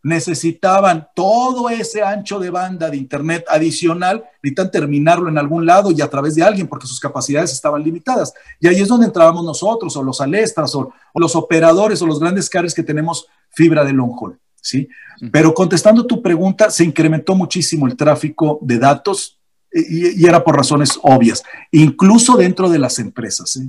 necesitaban 0.01 1.09
todo 1.15 1.69
ese 1.69 2.01
ancho 2.01 2.39
de 2.39 2.49
banda 2.49 2.89
de 2.89 2.97
Internet 2.97 3.45
adicional, 3.47 4.23
necesitan 4.41 4.71
terminarlo 4.71 5.29
en 5.29 5.37
algún 5.37 5.67
lado 5.67 5.91
y 5.91 6.01
a 6.01 6.09
través 6.09 6.33
de 6.33 6.43
alguien 6.43 6.67
porque 6.67 6.87
sus 6.87 6.99
capacidades 6.99 7.51
estaban 7.51 7.83
limitadas. 7.83 8.33
Y 8.59 8.67
ahí 8.67 8.81
es 8.81 8.87
donde 8.87 9.05
entrábamos 9.05 9.45
nosotros, 9.45 9.95
o 9.95 10.01
los 10.01 10.21
Alestras, 10.21 10.73
o, 10.73 10.91
los 11.13 11.35
operadores, 11.35 12.01
o 12.01 12.07
los 12.07 12.19
grandes 12.19 12.49
carriers 12.49 12.73
que 12.73 12.83
tenemos 12.83 13.27
fibra 13.51 13.83
de 13.83 13.93
long 13.93 14.13
haul. 14.19 14.39
¿Sí? 14.61 14.87
Pero 15.31 15.53
contestando 15.53 16.05
tu 16.05 16.21
pregunta, 16.21 16.71
se 16.71 16.83
incrementó 16.83 17.35
muchísimo 17.35 17.87
el 17.87 17.95
tráfico 17.95 18.59
de 18.61 18.79
datos 18.79 19.39
y, 19.71 20.25
era 20.25 20.43
por 20.43 20.55
razones 20.55 20.99
obvias, 21.03 21.43
incluso 21.71 22.37
dentro 22.37 22.69
de 22.69 22.79
las 22.79 22.99
empresas. 22.99 23.59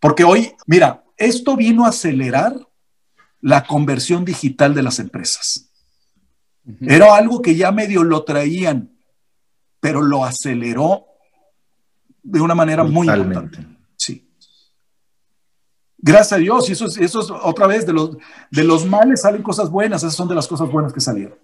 Porque 0.00 0.24
hoy, 0.24 0.52
mira, 0.66 1.04
esto 1.16 1.56
vino 1.56 1.84
a 1.84 1.90
acelerar 1.90 2.54
la 3.40 3.66
conversión 3.66 4.24
digital 4.24 4.74
de 4.74 4.82
las 4.82 4.98
empresas. 4.98 5.70
Era 6.80 7.14
algo 7.14 7.42
que 7.42 7.56
ya 7.56 7.70
medio 7.72 8.02
lo 8.02 8.24
traían, 8.24 8.96
pero 9.80 10.00
lo 10.00 10.24
aceleró 10.24 11.04
de 12.22 12.40
una 12.40 12.54
manera 12.54 12.84
muy 12.84 13.06
importante. 13.06 13.73
Gracias 16.06 16.32
a 16.34 16.36
Dios, 16.36 16.68
y 16.68 16.72
eso 16.72 16.86
es, 16.86 16.98
eso 16.98 17.20
es 17.20 17.30
otra 17.30 17.66
vez, 17.66 17.86
de 17.86 17.94
los, 17.94 18.10
de 18.50 18.62
los 18.62 18.84
males 18.84 19.22
salen 19.22 19.42
cosas 19.42 19.70
buenas, 19.70 20.02
esas 20.02 20.14
son 20.14 20.28
de 20.28 20.34
las 20.34 20.46
cosas 20.46 20.70
buenas 20.70 20.92
que 20.92 21.00
salieron. 21.00 21.38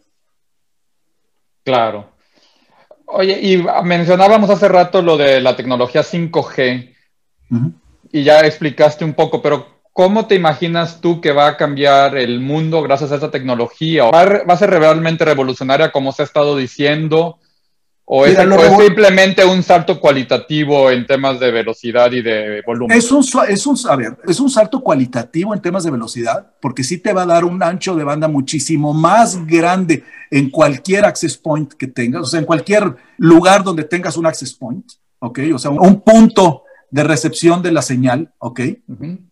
Claro. 1.64 2.11
Oye, 3.07 3.40
y 3.40 3.64
mencionábamos 3.85 4.51
hace 4.51 4.68
rato 4.68 5.01
lo 5.01 5.16
de 5.16 5.40
la 5.40 5.57
tecnología 5.57 6.03
5G, 6.03 6.94
y 8.12 8.23
ya 8.23 8.40
explicaste 8.40 9.03
un 9.03 9.14
poco, 9.14 9.40
pero 9.40 9.81
¿Cómo 9.92 10.27
te 10.27 10.37
imaginas 10.37 11.01
tú 11.01 11.20
que 11.20 11.33
va 11.33 11.49
a 11.49 11.57
cambiar 11.57 12.16
el 12.16 12.40
mundo 12.40 12.81
gracias 12.81 13.11
a 13.11 13.16
esta 13.16 13.31
tecnología? 13.31 14.05
¿Va 14.05 14.23
a, 14.23 14.57
ser 14.57 14.70
realmente 14.70 15.25
revolucionaria 15.25 15.90
como 15.90 16.12
se 16.12 16.23
ha 16.23 16.25
estado 16.25 16.57
diciendo? 16.57 17.38
¿O 18.12 18.27
es, 18.27 18.37
simplemente 18.37 19.44
un 19.44 19.62
salto 19.62 20.01
cualitativo 20.01 20.90
en 20.90 21.07
temas 21.07 21.38
de 21.38 21.53
velocidad 21.53 22.11
y 22.11 22.23
de 22.23 22.61
volumen? 22.66 22.99
Es 22.99 23.12
un, 23.12 23.25
es, 23.49 23.66
un, 23.68 23.79
a 23.88 23.94
ver, 23.94 24.18
es 24.27 24.40
un 24.40 24.51
salto 24.51 24.81
cualitativo 24.81 25.55
en 25.55 25.62
temas 25.62 25.85
de 25.85 25.92
velocidad, 25.92 26.55
porque 26.61 26.83
sí 26.83 26.99
te 26.99 27.12
va 27.12 27.23
a 27.23 27.27
dar 27.27 27.44
un 27.44 27.62
ancho 27.62 27.94
de 27.94 28.03
banda 28.03 28.27
muchísimo 28.27 28.92
más 28.92 29.46
grande 29.46 30.03
en 30.29 30.51
cualquier 30.51 31.05
access 31.05 31.38
point 31.38 31.73
que 31.75 31.87
tengas, 31.87 32.23
o 32.23 32.27
sea, 32.27 32.40
en 32.40 32.46
cualquier 32.46 32.96
lugar 33.16 33.62
donde 33.62 33.85
tengas 33.85 34.16
un 34.16 34.27
access 34.27 34.55
point, 34.55 34.90
¿ok? 35.20 35.38
O 35.55 35.59
sea, 35.61 35.70
un 35.70 36.01
punto 36.01 36.64
de 36.90 37.05
recepción 37.05 37.62
de 37.62 37.70
la 37.70 37.83
señal, 37.83 38.35
¿ok? 38.38 38.61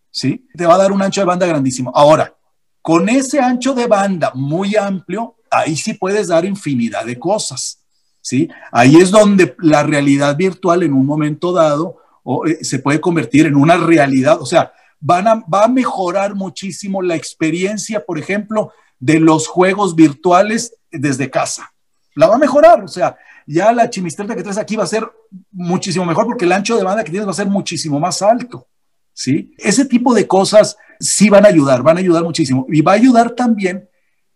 ¿sí? 0.09 0.47
Te 0.55 0.65
va 0.65 0.75
a 0.75 0.77
dar 0.77 0.93
un 0.93 1.01
ancho 1.01 1.19
de 1.19 1.27
banda 1.27 1.45
grandísimo. 1.45 1.91
Ahora, 1.93 2.33
con 2.81 3.09
ese 3.09 3.41
ancho 3.41 3.73
de 3.73 3.87
banda 3.87 4.31
muy 4.35 4.77
amplio, 4.77 5.35
ahí 5.51 5.75
sí 5.75 5.95
puedes 5.95 6.29
dar 6.29 6.45
infinidad 6.45 7.03
de 7.03 7.19
cosas, 7.19 7.83
¿sí? 8.21 8.49
Ahí 8.71 8.97
es 8.97 9.11
donde 9.11 9.55
la 9.59 9.83
realidad 9.83 10.35
virtual 10.35 10.83
en 10.83 10.93
un 10.93 11.05
momento 11.05 11.51
dado 11.51 11.97
eh, 12.47 12.63
se 12.63 12.79
puede 12.79 13.01
convertir 13.01 13.45
en 13.45 13.55
una 13.55 13.77
realidad, 13.77 14.41
o 14.41 14.45
sea, 14.45 14.71
va 15.01 15.63
a 15.63 15.67
mejorar 15.67 16.35
muchísimo 16.35 17.01
la 17.01 17.15
experiencia, 17.15 18.05
por 18.05 18.19
ejemplo, 18.19 18.73
de 18.99 19.19
los 19.19 19.47
juegos 19.47 19.95
virtuales 19.95 20.75
desde 20.91 21.29
casa. 21.29 21.71
La 22.15 22.27
va 22.27 22.35
a 22.35 22.39
mejorar, 22.39 22.83
o 22.83 22.87
sea, 22.87 23.15
ya 23.47 23.71
la 23.71 23.89
chimistreta 23.89 24.35
que 24.35 24.43
traes 24.43 24.57
aquí 24.57 24.75
va 24.75 24.83
a 24.83 24.87
ser 24.87 25.09
muchísimo 25.51 26.05
mejor 26.05 26.25
porque 26.25 26.45
el 26.45 26.51
ancho 26.51 26.77
de 26.77 26.83
banda 26.83 27.03
que 27.03 27.11
tienes 27.11 27.27
va 27.27 27.31
a 27.31 27.35
ser 27.35 27.47
muchísimo 27.47 27.99
más 27.99 28.21
alto. 28.21 28.67
¿sí? 29.13 29.53
Ese 29.57 29.85
tipo 29.85 30.13
de 30.13 30.27
cosas 30.27 30.77
sí 30.99 31.29
van 31.29 31.45
a 31.45 31.49
ayudar, 31.49 31.81
van 31.81 31.97
a 31.97 31.99
ayudar 31.99 32.23
muchísimo. 32.23 32.67
Y 32.69 32.81
va 32.81 32.91
a 32.91 32.95
ayudar 32.95 33.31
también 33.31 33.89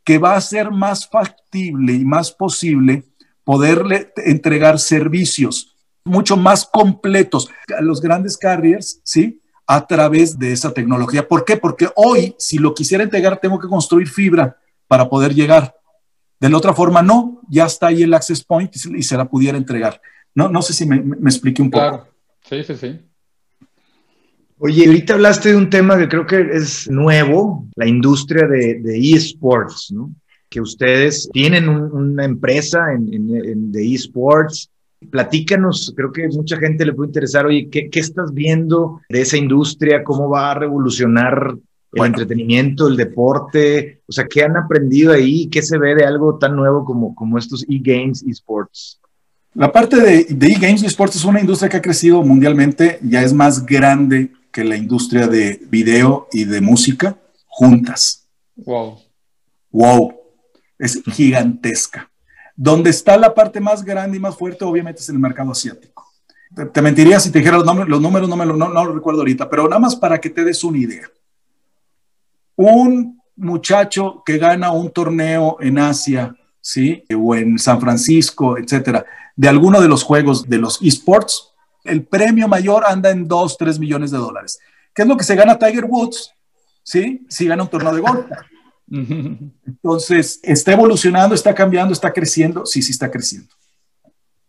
que 0.04 0.18
va 0.18 0.36
a 0.36 0.42
ser 0.42 0.72
más 0.72 1.08
factible 1.08 1.94
y 1.94 2.04
más 2.04 2.32
posible 2.32 3.04
poderle 3.44 4.12
entregar 4.18 4.80
servicios 4.80 5.76
mucho 6.06 6.36
más 6.36 6.66
completos 6.66 7.50
a 7.78 7.82
los 7.82 8.02
grandes 8.02 8.38
carriers, 8.38 9.00
¿sí? 9.04 9.42
A 9.66 9.88
través 9.88 10.38
de 10.38 10.52
esa 10.52 10.74
tecnología. 10.74 11.28
¿Por 11.28 11.46
qué? 11.46 11.56
Porque 11.58 11.90
hoy, 11.96 12.36
si 12.38 12.58
lo 12.58 12.74
quisiera 12.74 13.04
entregar, 13.04 13.40
tengo 13.40 13.60
que 13.60 13.68
construir 13.68 14.10
fibra 14.10 14.58
para 14.88 15.10
poder 15.10 15.34
llegar. 15.34 15.76
De 16.40 16.50
la 16.50 16.58
otra 16.58 16.74
forma, 16.74 17.02
no, 17.02 17.42
ya 17.50 17.66
está 17.66 17.88
ahí 17.88 18.04
el 18.04 18.14
access 18.14 18.44
point 18.44 18.76
y 18.76 19.04
se 19.04 19.18
la 19.18 19.26
pudiera 19.26 19.58
entregar. 19.58 20.02
No, 20.36 20.50
no 20.50 20.62
sé 20.62 20.74
si 20.74 20.86
me, 20.86 21.02
me 21.02 21.30
expliqué 21.30 21.62
un 21.62 21.72
poco. 21.72 22.08
Sí, 22.42 22.64
sí, 22.64 22.76
sí. 22.76 23.00
Oye, 24.66 24.86
ahorita 24.86 25.16
hablaste 25.16 25.50
de 25.50 25.58
un 25.58 25.70
tema 25.70 25.98
que 25.98 26.08
creo 26.08 26.26
que 26.26 26.40
es 26.54 26.90
nuevo, 26.90 27.68
la 27.76 27.86
industria 27.86 28.48
de, 28.48 29.14
eSports, 29.14 29.92
¿no? 29.92 30.10
Que 30.54 30.62
ustedes 30.62 31.28
tienen 31.34 31.68
una 31.68 32.26
empresa 32.26 32.94
en, 32.94 33.72
de 33.72 33.94
eSports. 33.96 34.70
Platícanos, 35.10 35.92
creo 35.98 36.12
que 36.12 36.28
mucha 36.28 36.58
gente 36.58 36.86
le 36.86 36.94
puede 36.94 37.10
interesar, 37.10 37.48
oye, 37.48 37.70
¿qué, 37.72 37.90
estás 37.92 38.32
viendo 38.32 39.02
de 39.10 39.22
esa 39.22 39.36
industria? 39.36 40.04
¿Cómo 40.04 40.30
va 40.30 40.52
a 40.52 40.54
revolucionar 40.54 41.56
el 41.94 42.06
entretenimiento, 42.06 42.88
el 42.88 42.98
deporte? 42.98 44.04
O 44.08 44.12
sea, 44.12 44.28
¿qué 44.28 44.44
han 44.44 44.56
aprendido 44.56 45.12
ahí? 45.12 45.50
¿Qué 45.50 45.64
se 45.64 45.80
ve 45.80 45.96
de 45.96 46.06
algo 46.06 46.38
tan 46.38 46.56
nuevo 46.56 46.86
como, 46.86 47.16
como 47.16 47.40
estos 47.40 47.66
e-games, 47.68 48.24
eSports? 48.24 49.02
La 49.56 49.72
parte 49.72 50.00
de 50.00 50.48
e-games, 50.52 50.84
eSports 50.84 51.16
es 51.16 51.26
una 51.26 51.40
industria 51.42 51.68
que 51.68 51.78
ha 51.78 51.82
crecido 51.82 52.22
mundialmente, 52.22 53.00
ya 53.02 53.24
es 53.24 53.34
más 53.34 53.66
grande 53.66 54.30
que 54.52 54.64
la 54.64 54.78
industria 54.78 55.28
de 55.28 55.60
video 55.72 56.28
y 56.32 56.44
de 56.46 56.62
música 56.62 57.18
juntas. 57.48 58.28
Wow. 58.56 59.00
Wow. 59.72 60.23
Es 60.84 61.02
gigantesca. 61.04 62.10
Donde 62.56 62.90
está 62.90 63.18
la 63.18 63.34
parte 63.34 63.60
más 63.60 63.84
grande 63.84 64.18
y 64.18 64.20
más 64.20 64.36
fuerte, 64.36 64.64
obviamente, 64.64 65.02
es 65.02 65.10
en 65.10 65.16
el 65.16 65.22
mercado 65.22 65.52
asiático. 65.52 66.06
Te, 66.72 66.82
mentiría 66.82 67.20
si 67.20 67.32
te 67.32 67.40
dijera 67.40 67.58
los 67.58 67.66
números, 67.66 67.90
los 67.90 68.02
números 68.02 68.30
no, 68.30 68.36
me 68.36 68.46
lo, 68.46 68.56
no, 68.56 68.70
no 68.70 68.86
lo 68.86 68.94
recuerdo 68.94 69.22
ahorita, 69.22 69.50
pero 69.50 69.68
nada 69.68 69.80
más 69.80 69.96
para 69.96 70.20
que 70.20 70.30
te 70.30 70.44
des 70.44 70.64
una 70.64 70.78
idea. 70.78 71.10
Un 72.56 73.20
muchacho 73.36 74.22
que 74.24 74.38
gana 74.38 74.72
un 74.72 74.92
torneo 74.92 75.58
en 75.60 75.80
Asia, 75.80 76.36
¿sí? 76.62 77.04
O 77.18 77.34
en 77.34 77.58
San 77.58 77.82
Francisco, 77.82 78.58
etcétera, 78.58 79.06
de 79.36 79.50
alguno 79.50 79.82
de 79.82 79.88
los 79.88 80.04
juegos 80.04 80.48
de 80.48 80.60
los 80.60 80.80
esports, 80.82 81.54
el 81.84 82.06
premio 82.06 82.48
mayor 82.48 82.84
anda 82.86 83.10
en 83.10 83.28
2, 83.28 83.58
3 83.58 83.80
millones 83.80 84.12
de 84.12 84.18
dólares. 84.18 84.60
¿Qué 84.94 85.02
es 85.02 85.08
lo 85.08 85.18
que 85.18 85.24
se 85.24 85.36
gana 85.36 85.58
Tiger 85.58 85.86
Woods? 85.86 86.34
¿Sí? 86.84 87.26
Si 87.30 87.48
gana 87.48 87.64
un 87.64 87.70
torneo 87.70 87.94
de 87.96 88.02
golf. 88.02 88.26
Entonces, 89.66 90.40
está 90.44 90.74
evolucionando, 90.74 91.34
está 91.34 91.56
cambiando, 91.56 91.94
está 91.94 92.14
creciendo. 92.14 92.66
Sí, 92.66 92.82
sí 92.82 92.92
está 92.92 93.10
creciendo. 93.10 93.50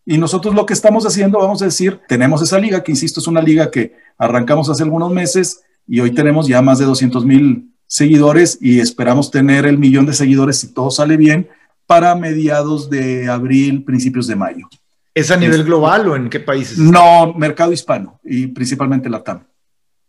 Y 0.07 0.19
nosotros 0.19 0.55
lo 0.55 0.67
que 0.67 0.75
estamos 0.75 1.07
haciendo, 1.07 1.39
vamos 1.39 1.63
a 1.63 1.67
decir, 1.67 2.01
tenemos 2.09 2.43
esa 2.43 2.59
liga, 2.59 2.83
que 2.83 2.93
insisto, 2.93 3.21
es 3.21 3.27
una 3.27 3.41
liga 3.41 3.71
que 3.71 3.95
arrancamos 4.19 4.69
hace 4.69 4.83
algunos 4.83 5.11
meses 5.11 5.63
y 5.87 6.01
hoy 6.01 6.11
tenemos 6.11 6.47
ya 6.47 6.61
más 6.61 6.79
de 6.79 6.85
200 6.85 7.25
mil 7.25 7.75
seguidores 7.87 8.59
y 8.61 8.81
esperamos 8.81 9.31
tener 9.31 9.65
el 9.65 9.79
millón 9.79 10.05
de 10.05 10.13
seguidores 10.13 10.59
si 10.59 10.75
todo 10.75 10.91
sale 10.91 11.17
bien 11.17 11.49
para 11.87 12.15
mediados 12.15 12.91
de 12.91 13.29
abril, 13.29 13.85
principios 13.85 14.27
de 14.27 14.37
mayo. 14.37 14.69
¿Es 15.15 15.31
a 15.31 15.37
nivel 15.37 15.65
global 15.65 16.09
o 16.09 16.17
en 16.17 16.29
qué 16.29 16.41
países? 16.41 16.77
No, 16.77 17.33
mercado 17.35 17.73
hispano 17.73 18.21
y 18.25 18.49
principalmente 18.49 19.09
Latam. 19.09 19.45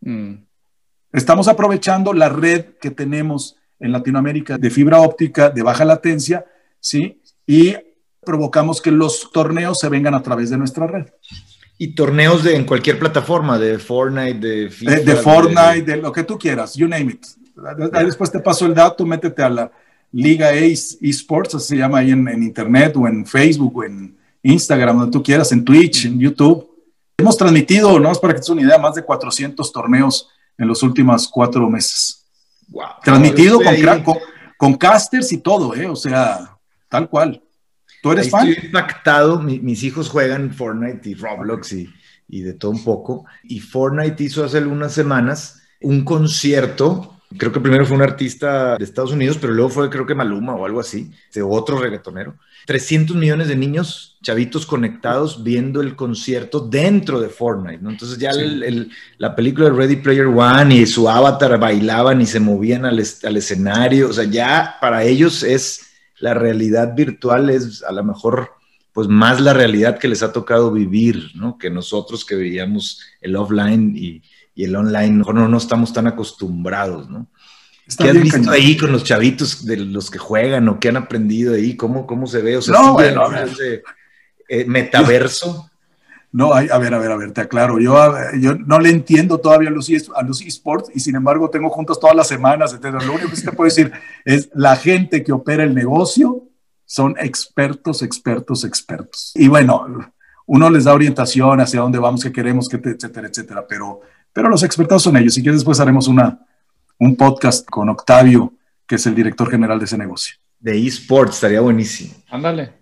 Mm. 0.02 0.34
Estamos 1.14 1.48
aprovechando 1.48 2.12
la 2.12 2.28
red 2.28 2.66
que 2.82 2.92
tenemos 2.92 3.56
en 3.80 3.92
Latinoamérica 3.92 4.58
de 4.58 4.70
fibra 4.70 5.00
óptica 5.00 5.50
de 5.50 5.64
baja 5.64 5.86
latencia, 5.86 6.46
¿sí? 6.80 7.22
Y 7.46 7.76
provocamos 8.24 8.82
que 8.82 8.92
los 8.92 9.32
torneos 9.32 9.80
se 9.80 9.90
vengan 9.90 10.14
a 10.14 10.24
través 10.24 10.50
de 10.50 10.58
nuestra 10.58 10.88
red. 10.88 11.06
Y 11.78 11.94
torneos 11.94 12.44
de, 12.44 12.56
en 12.56 12.66
cualquier 12.66 12.98
plataforma, 12.98 13.60
de 13.60 13.78
Fortnite, 13.78 14.40
de 14.40 14.70
FIFA. 14.70 14.92
De, 14.92 15.16
Fortnite, 15.16 15.82
de... 15.84 15.98
lo 15.98 16.12
que 16.12 16.24
tú 16.24 16.38
quieras, 16.38 16.76
you 16.76 16.88
name 16.88 17.12
it. 17.12 17.26
Ahí 17.94 18.06
después 18.06 18.32
te 18.32 18.40
paso 18.40 18.66
el 18.66 18.74
dato, 18.74 19.06
métete 19.06 19.44
a 19.44 19.50
la 19.50 19.72
Liga 20.12 20.50
Ace 20.50 20.98
Esports, 21.02 21.56
así 21.56 21.68
se 21.68 21.78
llama 21.78 22.00
ahí 22.00 22.12
en, 22.12 22.28
en 22.28 22.44
internet 22.44 22.96
o 22.96 23.08
en 23.08 23.26
Facebook 23.26 23.78
o 23.78 23.84
en, 23.84 24.16
Instagram, 24.46 25.00
donde 25.00 25.12
tú 25.12 25.24
quieras, 25.24 25.52
en 25.52 25.66
Twitch, 25.66 26.06
en 26.06 26.20
YouTube. 26.20 26.70
Hemos 27.18 27.36
transmitido, 27.36 28.00
no 28.00 28.12
es 28.12 28.20
para 28.20 28.36
que 28.36 28.42
te 28.42 28.52
una 28.52 28.62
idea, 28.62 28.78
más 28.78 28.94
de 28.94 29.04
400 29.04 29.72
torneos 29.72 30.30
en 30.58 30.68
los 30.68 30.84
últimos 30.84 31.28
cuatro 31.28 31.68
meses. 31.68 32.25
Wow. 32.70 32.88
Transmitido 33.04 33.60
con, 33.62 34.16
con, 34.58 34.74
casters 34.76 35.32
y 35.32 35.38
todo, 35.40 35.76
¿eh? 35.76 35.88
O 35.88 35.96
sea, 35.96 36.58
tal 36.90 37.10
cual. 37.10 37.42
¿Tú 38.02 38.12
eres 38.12 38.30
fan? 38.30 38.48
Estoy 38.48 38.66
impactado. 38.66 39.40
mis 39.40 39.84
hijos 39.84 40.10
juegan 40.10 40.54
Fortnite 40.54 41.10
y 41.10 41.14
Roblox 41.16 41.74
y, 41.74 41.90
y 42.28 42.42
de 42.42 42.54
todo 42.54 42.72
un 42.72 42.84
poco. 42.84 43.26
Y 43.44 43.60
Fortnite 43.60 44.24
hizo 44.24 44.44
hace 44.44 44.60
unas 44.60 44.94
semanas 44.94 45.62
un 45.82 46.04
concierto 46.04 47.15
creo 47.38 47.52
que 47.52 47.60
primero 47.60 47.86
fue 47.86 47.98
un 47.98 48.04
artista 48.04 48.78
de 48.78 48.84
Estados 48.84 49.12
Unidos, 49.12 49.38
pero 49.40 49.54
luego 49.54 49.70
fue 49.70 49.90
creo 49.90 50.06
que 50.06 50.16
Maluma 50.16 50.56
o 50.56 50.66
algo 50.66 50.80
así, 50.80 51.12
de 51.34 51.42
otro 51.42 51.78
reggaetonero. 51.78 52.36
300 52.66 53.16
millones 53.16 53.48
de 53.48 53.56
niños, 53.56 54.18
chavitos 54.24 54.66
conectados, 54.66 55.44
viendo 55.44 55.82
el 55.82 55.96
concierto 55.96 56.60
dentro 56.60 57.20
de 57.20 57.30
Fortnite, 57.30 57.82
¿no? 57.82 57.92
Entonces 57.92 58.18
ya 58.18 58.32
la 59.18 59.36
película 59.36 59.70
de 59.70 59.76
Ready 59.76 59.98
Player 59.98 60.28
One 60.28 60.76
y 60.76 60.86
su 60.86 61.08
avatar 61.08 61.60
bailaban 61.60 62.22
y 62.22 62.26
se 62.26 62.40
movían 62.40 62.86
al, 62.86 63.04
al 63.24 63.38
escenario, 63.38 64.10
o 64.10 64.14
sea, 64.14 64.24
ya 64.24 64.78
para 64.82 65.04
ellos 65.04 65.44
es 65.44 65.92
la 66.20 66.34
realidad 66.34 66.96
virtual, 66.96 67.50
es 67.50 67.84
a 67.84 67.92
lo 67.92 68.04
mejor 68.04 68.50
pues 68.96 69.10
más 69.10 69.42
la 69.42 69.54
realidad 69.54 70.00
que 70.00 70.08
les 70.08 70.24
ha 70.24 70.32
tocado 70.32 70.72
vivir, 70.72 71.32
¿no? 71.36 71.58
Que 71.58 71.70
nosotros 71.70 72.24
que 72.24 72.36
veíamos 72.36 73.02
el 73.20 73.36
offline 73.36 73.94
y, 73.94 74.22
y 74.56 74.64
el 74.64 74.76
online, 74.76 75.12
mejor 75.12 75.36
no, 75.36 75.48
no 75.48 75.58
estamos 75.58 75.94
tan 75.94 76.08
acostumbrados, 76.08 77.10
¿no? 77.10 77.28
¿Qué 77.98 78.10
has 78.10 78.20
visto 78.20 78.50
ahí 78.50 78.76
con 78.78 78.92
los 78.92 79.04
chavitos 79.04 79.64
de 79.66 79.78
los 79.78 80.10
que 80.10 80.18
juegan 80.18 80.68
o 80.70 80.80
qué 80.80 80.90
han 80.90 80.98
aprendido 80.98 81.54
ahí? 81.54 81.76
¿Cómo, 81.76 82.08
cómo 82.08 82.26
se 82.26 82.42
ve? 82.42 82.58
O 82.58 82.62
sea, 82.62 82.74
no, 82.74 82.94
bueno, 82.94 83.24
eh, 84.50 84.66
metaverso. 84.66 85.70
No, 86.32 86.54
a 86.54 86.62
ver, 86.62 86.94
a 86.94 86.98
ver, 86.98 87.12
a 87.12 87.16
ver, 87.16 87.32
te 87.32 87.42
aclaro. 87.42 87.80
Yo, 87.80 87.96
yo 88.40 88.56
no 88.56 88.80
le 88.80 88.90
entiendo 88.90 89.40
todavía 89.40 89.70
a 89.70 89.72
los, 89.72 89.90
a 90.16 90.24
los 90.24 90.42
esports 90.42 90.90
y 90.94 91.00
sin 91.00 91.16
embargo 91.16 91.50
tengo 91.50 91.70
juntos 91.70 92.00
todas 92.00 92.16
las 92.16 92.28
semanas, 92.28 92.74
etc. 92.74 93.02
Lo 93.06 93.14
único 93.14 93.30
que 93.30 93.42
te 93.42 93.52
puedo 93.52 93.70
decir 93.70 93.92
es 94.26 94.50
la 94.54 94.76
gente 94.76 95.24
que 95.24 95.32
opera 95.32 95.64
el 95.64 95.76
negocio 95.76 96.50
son 96.86 97.16
expertos, 97.20 98.02
expertos, 98.02 98.64
expertos. 98.64 99.32
Y 99.36 99.48
bueno, 99.48 99.86
uno 100.46 100.70
les 100.70 100.84
da 100.84 100.94
orientación 100.94 101.62
hacia 101.62 101.82
dónde 101.82 102.00
vamos, 102.00 102.24
qué 102.24 102.32
queremos, 102.32 102.68
qué, 102.68 102.78
etcétera, 102.78 103.28
etcétera. 103.28 103.66
Pero, 103.68 104.02
pero 104.36 104.50
los 104.50 104.64
expertos 104.64 105.02
son 105.02 105.16
ellos. 105.16 105.34
Si 105.34 105.42
quieres, 105.42 105.62
después 105.62 105.80
haremos 105.80 106.10
una, 106.10 106.38
un 107.00 107.16
podcast 107.16 107.66
con 107.70 107.88
Octavio, 107.88 108.52
que 108.86 108.96
es 108.96 109.06
el 109.06 109.16
director 109.16 109.50
general 109.50 109.80
de 109.80 109.86
ese 109.86 109.98
negocio. 109.98 110.36
De 110.60 110.78
esports, 110.78 111.36
estaría 111.36 111.62
buenísimo. 111.62 112.14
Ándale. 112.30 112.74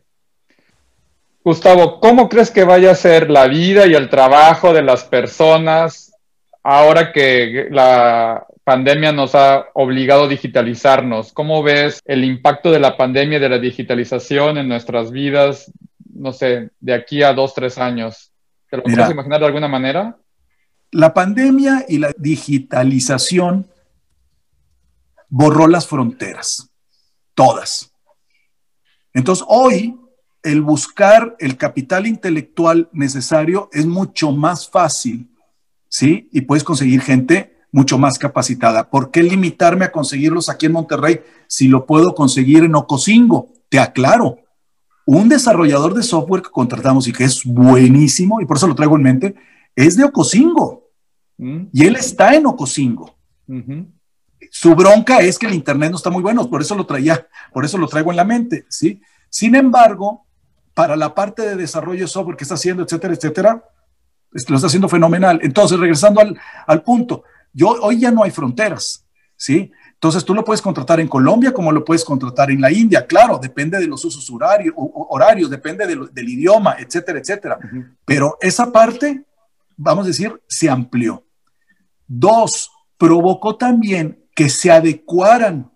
Gustavo, 1.43 1.99
¿cómo 1.99 2.27
crees 2.27 2.49
que 2.49 2.63
vaya 2.63 2.89
a 2.89 2.95
ser 2.95 3.29
la 3.29 3.45
vida 3.47 3.85
y 3.85 3.93
el 3.93 4.09
trabajo 4.09 4.73
de 4.73 4.81
las 4.81 5.03
personas 5.03 6.11
ahora 6.63 7.11
que 7.11 7.67
la 7.69 8.47
pandemia 8.63 9.11
nos 9.11 9.35
ha 9.35 9.67
obligado 9.75 10.23
a 10.23 10.29
digitalizarnos? 10.29 11.33
¿Cómo 11.33 11.61
ves 11.61 12.01
el 12.05 12.23
impacto 12.23 12.71
de 12.71 12.79
la 12.79 12.97
pandemia 12.97 13.37
y 13.37 13.41
de 13.41 13.49
la 13.49 13.59
digitalización 13.59 14.57
en 14.57 14.67
nuestras 14.67 15.11
vidas, 15.11 15.71
no 16.15 16.33
sé, 16.33 16.71
de 16.79 16.93
aquí 16.95 17.21
a 17.21 17.31
dos, 17.33 17.53
tres 17.53 17.77
años? 17.77 18.31
¿Te 18.71 18.77
lo 18.77 18.83
puedes 18.83 19.11
imaginar 19.11 19.39
de 19.39 19.45
alguna 19.45 19.67
manera? 19.67 20.17
La 20.93 21.11
pandemia 21.11 21.85
y 21.89 21.97
la 21.97 22.11
digitalización 22.15 23.67
borró 25.27 25.67
las 25.67 25.87
fronteras, 25.87 26.69
todas. 27.33 27.91
Entonces, 29.11 29.43
hoy 29.49 29.97
el 30.43 30.61
buscar 30.61 31.35
el 31.39 31.57
capital 31.57 32.05
intelectual 32.05 32.89
necesario 32.93 33.69
es 33.73 33.87
mucho 33.87 34.31
más 34.31 34.69
fácil, 34.69 35.27
¿sí? 35.89 36.29
Y 36.31 36.41
puedes 36.41 36.63
conseguir 36.63 37.01
gente 37.01 37.57
mucho 37.71 37.97
más 37.97 38.19
capacitada. 38.19 38.91
¿Por 38.91 39.09
qué 39.09 39.23
limitarme 39.23 39.85
a 39.85 39.91
conseguirlos 39.91 40.47
aquí 40.47 40.67
en 40.67 40.73
Monterrey 40.73 41.21
si 41.47 41.69
lo 41.69 41.87
puedo 41.87 42.13
conseguir 42.13 42.65
en 42.65 42.75
Ocosingo? 42.75 43.51
Te 43.67 43.79
aclaro, 43.79 44.37
un 45.07 45.27
desarrollador 45.27 45.95
de 45.95 46.03
software 46.03 46.43
que 46.43 46.51
contratamos 46.51 47.07
y 47.07 47.13
que 47.13 47.23
es 47.23 47.43
buenísimo, 47.45 48.41
y 48.41 48.45
por 48.45 48.57
eso 48.57 48.67
lo 48.67 48.75
traigo 48.75 48.95
en 48.95 49.01
mente, 49.01 49.35
es 49.75 49.97
de 49.97 50.03
Ocosingo. 50.03 50.82
Mm. 51.37 51.65
Y 51.71 51.85
él 51.85 51.95
está 51.95 52.33
en 52.35 52.45
Ocosingo. 52.45 53.15
Su 54.51 54.75
bronca 54.75 55.19
es 55.19 55.37
que 55.37 55.47
el 55.47 55.53
Internet 55.53 55.91
no 55.91 55.97
está 55.97 56.09
muy 56.09 56.21
bueno, 56.21 56.49
por 56.49 56.61
eso 56.61 56.75
lo 56.75 56.85
traía, 56.85 57.27
por 57.51 57.65
eso 57.65 57.77
lo 57.77 57.87
traigo 57.87 58.11
en 58.11 58.17
la 58.17 58.23
mente, 58.23 58.65
¿sí? 58.69 59.01
Sin 59.29 59.55
embargo, 59.55 60.25
para 60.73 60.95
la 60.95 61.13
parte 61.13 61.43
de 61.43 61.55
desarrollo 61.55 62.01
de 62.01 62.07
software 62.07 62.37
que 62.37 62.43
está 62.43 62.55
haciendo, 62.55 62.83
etcétera, 62.83 63.13
etcétera, 63.13 63.63
lo 64.47 64.55
está 64.55 64.67
haciendo 64.67 64.89
fenomenal. 64.89 65.39
Entonces, 65.43 65.79
regresando 65.79 66.21
al, 66.67 66.83
punto, 66.83 67.23
yo, 67.53 67.69
hoy 67.81 67.99
ya 67.99 68.11
no 68.11 68.23
hay 68.23 68.31
fronteras, 68.31 69.05
¿sí? 69.35 69.71
Entonces, 69.93 70.25
tú 70.25 70.33
lo 70.33 70.43
puedes 70.43 70.61
contratar 70.61 70.99
en 70.99 71.07
Colombia 71.07 71.53
como 71.53 71.71
lo 71.71 71.85
puedes 71.85 72.03
contratar 72.03 72.51
en 72.51 72.59
la 72.59 72.71
India, 72.71 73.05
claro, 73.05 73.39
depende 73.41 73.79
de 73.79 73.87
los 73.87 74.03
usos 74.03 74.29
horarios, 74.29 74.73
horarios 74.75 75.49
depende 75.49 75.85
del 75.87 76.29
idioma, 76.29 76.75
etcétera, 76.77 77.19
etcétera. 77.19 77.59
Pero 78.03 78.37
esa 78.41 78.71
parte, 78.71 79.23
vamos 79.77 80.05
a 80.05 80.07
decir, 80.07 80.41
se 80.47 80.69
amplió. 80.69 81.25
Dos, 82.07 82.71
provocó 82.97 83.55
también 83.55 84.25
que 84.35 84.49
se 84.49 84.71
adecuaran 84.71 85.71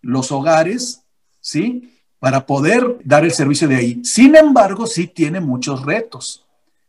los 0.00 0.32
hogares, 0.32 1.04
¿sí? 1.40 1.92
para 2.22 2.46
poder 2.46 2.98
dar 3.04 3.24
el 3.24 3.32
servicio 3.32 3.66
de 3.66 3.74
ahí. 3.74 4.04
Sin 4.04 4.36
embargo, 4.36 4.86
sí 4.86 5.08
tiene 5.08 5.40
muchos 5.40 5.84
retos 5.84 6.46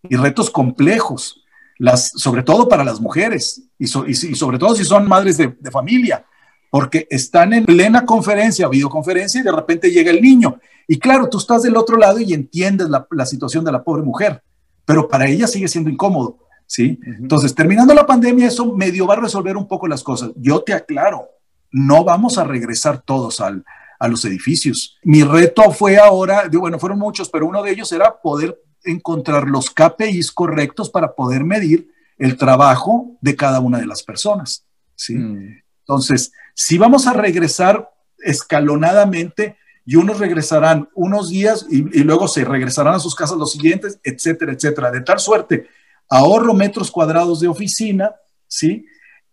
y 0.08 0.15
retos 0.15 0.51
complejos, 0.51 1.43
las, 1.79 2.10
sobre 2.10 2.43
todo 2.43 2.69
para 2.69 2.84
las 2.84 3.01
mujeres 3.01 3.63
y, 3.79 3.88
sobre 3.88 4.60
todo 4.60 4.75
si 4.75 4.84
son 4.86 5.08
madres 5.08 5.38
de, 5.38 5.71
familia, 5.71 6.23
porque 6.69 7.08
están 7.10 7.51
en 7.53 7.65
plena 7.65 8.06
conferencia, 8.06 8.67
videoconferencia 8.67 9.41
y 9.41 9.43
de 9.43 9.51
repente 9.51 9.89
llega 9.89 10.12
el 10.12 10.21
niño. 10.21 10.60
Y 10.88 10.99
claro, 10.99 11.27
tú 11.27 11.39
estás 11.39 11.63
del 11.63 11.77
otro 11.77 11.97
lado 11.97 12.19
y 12.19 12.32
entiendes 12.36 12.88
la, 12.89 13.25
situación 13.25 13.65
de 13.65 13.71
la 13.71 13.84
pobre 13.84 14.03
mujer, 14.03 14.43
pero 14.86 15.08
para 15.08 15.28
ella 15.28 15.48
sigue 15.48 15.67
siendo 15.67 15.89
incómodo. 15.89 16.38
¿sí? 16.65 17.00
Entonces, 17.06 17.54
terminando 17.54 17.93
la 17.93 18.06
pandemia, 18.06 18.48
eso 18.48 18.74
medio 18.74 19.08
va 19.08 19.15
a 19.15 19.22
resolver 19.22 19.58
un 19.58 19.67
poco 19.67 19.88
las 19.88 20.04
cosas. 20.04 20.32
Yo 20.36 20.62
te 20.62 20.74
aclaro, 20.74 21.30
no 21.72 22.04
vamos 22.04 22.38
a 22.38 22.43
regresar 22.43 23.02
todos 23.02 23.41
al, 23.41 23.63
a 24.00 24.08
los 24.08 24.26
edificios. 24.26 24.98
Mi 25.04 25.24
reto 25.24 25.72
fue 25.72 25.98
ahora, 25.98 26.50
bueno, 26.52 26.80
fueron 26.80 27.00
muchos, 27.00 27.30
pero 27.30 27.48
uno 27.48 27.63
de 27.63 27.72
ellos 27.72 27.91
era 27.91 28.22
poder 28.22 28.60
encontrar 28.84 29.48
los 29.48 29.69
KPIs 29.69 30.32
correctos 30.32 30.89
para 30.89 31.15
poder 31.15 31.43
medir 31.43 31.89
el 32.17 32.38
trabajo 32.38 33.17
de 33.22 33.36
cada 33.36 33.60
una 33.60 33.80
de 33.80 33.86
las 33.86 34.04
personas. 34.04 34.65
¿sí? 34.96 35.15
Mm. 35.15 35.62
Entonces, 35.80 36.32
si 36.54 36.78
vamos 36.78 37.08
a 37.08 37.13
regresar 37.13 37.91
escalonadamente 38.19 39.58
y 39.86 39.96
unos 39.96 40.19
regresarán 40.19 40.89
unos 40.96 41.30
días 41.30 41.65
y, 41.69 41.82
luego 42.04 42.28
se 42.28 42.46
regresarán 42.46 42.96
a 42.96 43.00
sus 43.00 43.15
casas 43.15 43.38
los 43.38 43.52
siguientes, 43.52 44.00
etcétera, 44.04 44.54
etcétera, 44.54 44.91
de 44.91 45.02
tal 45.02 45.19
suerte, 45.19 45.67
ahorro 46.10 46.54
metros 46.54 46.91
cuadrados 46.91 47.39
de 47.39 47.48
oficina, 47.48 48.12
¿sí? 48.48 48.86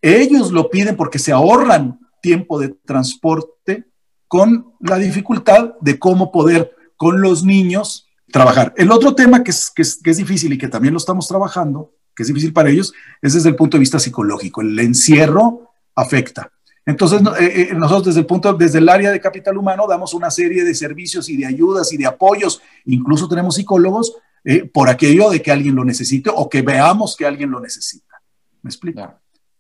Ellos 0.03 0.51
lo 0.51 0.71
piden 0.71 0.97
porque 0.97 1.19
se 1.19 1.33
ahorran 1.33 2.01
tiempo 2.23 2.59
de 2.59 2.71
transporte 2.85 3.87
con 4.27 4.75
la 4.81 4.97
dificultad 4.97 5.75
de 5.81 5.99
cómo 5.99 6.33
poder 6.33 6.75
con 6.97 7.21
los 7.21 7.45
niños 7.45 8.09
trabajar. 8.31 8.73
El 8.77 8.93
otro 8.93 9.15
tema 9.15 9.43
que 9.43 9.51
es, 9.51 9.71
que 9.71 9.83
es, 9.83 10.17
difícil 10.17 10.53
y 10.53 10.59
que 10.59 10.69
también 10.69 10.95
lo 10.95 10.99
estamos 10.99 11.29
trabajando, 11.29 11.93
que 12.15 12.23
es 12.23 12.29
difícil 12.29 12.53
para 12.53 12.71
ellos, 12.71 12.93
es 13.21 13.35
desde 13.35 13.49
el 13.49 13.57
punto 13.57 13.77
de 13.77 13.81
vista 13.81 13.99
psicológico. 13.99 14.61
El 14.61 14.79
encierro 14.79 15.73
afecta. 15.95 16.53
Entonces, 16.87 17.21
eh, 17.39 17.69
eh, 17.71 17.75
nosotros 17.75 18.07
desde 18.07 18.21
el 18.21 18.27
punto, 18.27 18.53
desde 18.55 18.79
el 18.79 18.89
área 18.89 19.11
de 19.11 19.21
capital 19.21 19.57
humano, 19.57 19.87
damos 19.87 20.15
una 20.15 20.31
serie 20.31 20.65
de 20.65 20.75
servicios 20.75 21.29
y 21.29 21.37
de 21.37 21.47
ayudas 21.47 21.93
y 21.93 21.97
de 21.97 22.07
apoyos. 22.07 22.63
Incluso 22.87 23.29
tenemos 23.29 23.55
psicólogos 23.55 24.17
eh, 24.45 24.65
por 24.65 24.89
aquello 24.89 25.31
de 25.31 25.43
que 25.43 25.53
alguien 25.53 25.75
lo 25.75 25.85
necesite 25.85 26.31
o 26.35 26.49
que 26.49 26.63
veamos 26.63 27.17
que 27.17 27.27
alguien 27.27 27.51
lo 27.51 27.61
necesita. 27.61 28.21
¿Me 28.63 28.71
explico? 28.71 29.15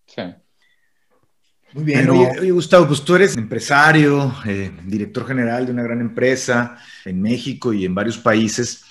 Sí. 0.06 0.22
Muy 1.72 1.84
bien. 1.84 2.10
Oye, 2.10 2.50
Gustavo, 2.50 2.88
pues 2.88 3.02
tú 3.02 3.14
eres 3.14 3.36
empresario, 3.36 4.34
eh, 4.44 4.72
director 4.84 5.26
general 5.26 5.66
de 5.66 5.72
una 5.72 5.82
gran 5.82 6.00
empresa 6.00 6.76
en 7.04 7.22
México 7.22 7.72
y 7.72 7.84
en 7.84 7.94
varios 7.94 8.18
países. 8.18 8.84